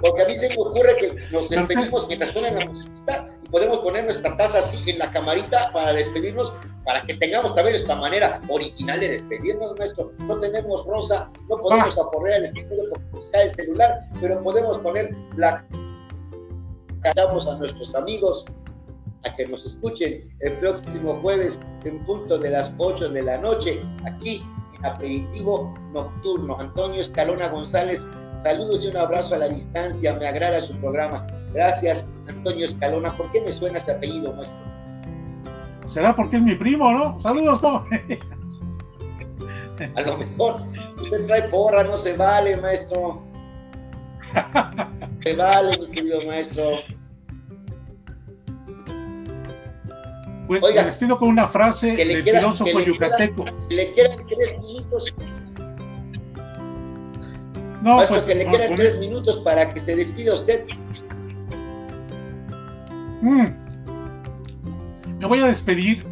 [0.00, 3.80] Porque a mí se me ocurre que nos despedimos mientras suena la música y podemos
[3.80, 6.54] poner nuestra taza así en la camarita para despedirnos
[6.86, 10.12] para que tengamos también esta manera original de despedirnos, maestro.
[10.20, 12.02] No tenemos rosa, no podemos ah.
[12.02, 15.62] aporrear el escritorio porque el celular, pero podemos poner la
[17.02, 18.44] cantamos a nuestros amigos
[19.24, 23.82] a que nos escuchen el próximo jueves en punto de las 8 de la noche,
[24.04, 24.42] aquí
[24.76, 26.58] en Aperitivo Nocturno.
[26.58, 31.26] Antonio Escalona González, saludos y un abrazo a la distancia, me agrada su programa.
[31.52, 33.10] Gracias, Antonio Escalona.
[33.16, 34.58] ¿Por qué me suena ese apellido, maestro?
[35.88, 37.18] Será porque es mi primo, ¿no?
[37.20, 37.84] Saludos, po.
[39.94, 40.62] A lo mejor
[41.02, 43.22] usted trae porra, no se vale, maestro.
[45.26, 46.82] Se vale, mi querido maestro.
[50.46, 53.44] Pues Oiga, me despido con una frase del filósofo yucateco.
[53.68, 55.14] le quedan tres minutos.
[57.82, 60.64] No, pues que le quedan tres minutos para que se despida usted.
[63.22, 63.48] Mm.
[65.18, 66.06] Me voy a despedir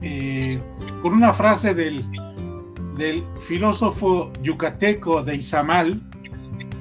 [0.00, 0.58] eh,
[1.02, 2.02] con una frase del,
[2.96, 6.00] del, filósofo yucateco de Izamal,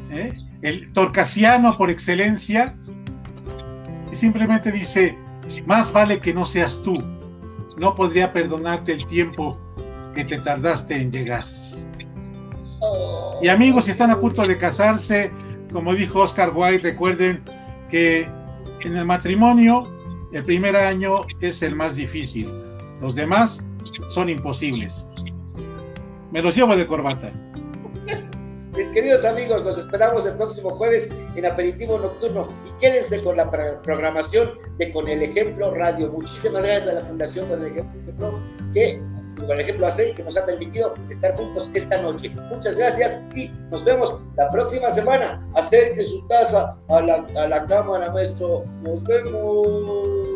[0.10, 0.32] ¿eh?
[0.64, 2.76] El torcasiano por excelencia,
[4.12, 5.18] y simplemente dice,
[5.66, 7.04] más vale que no seas tú,
[7.78, 9.60] no podría perdonarte el tiempo
[10.16, 11.46] que te tardaste en llegar.
[13.42, 15.32] Y amigos, si están a punto de casarse,
[15.72, 17.44] como dijo Oscar Wilde, recuerden
[17.90, 18.28] que
[18.82, 19.92] en el matrimonio
[20.32, 22.50] el primer año es el más difícil.
[23.02, 23.66] Los demás
[24.10, 25.06] son imposibles.
[26.32, 27.32] Me los llevo de corbata.
[28.76, 33.50] Mis queridos amigos, los esperamos el próximo jueves en Aperitivo Nocturno y quédense con la
[33.84, 36.12] programación de Con el Ejemplo Radio.
[36.12, 38.40] Muchísimas gracias a la Fundación Con el Ejemplo
[38.74, 39.00] que
[39.40, 42.30] con el ejemplo hace que nos ha permitido estar juntos esta noche.
[42.50, 45.46] Muchas gracias y nos vemos la próxima semana.
[45.56, 48.64] Acerque su casa a la, a la cámara, maestro.
[48.82, 50.33] Nos vemos.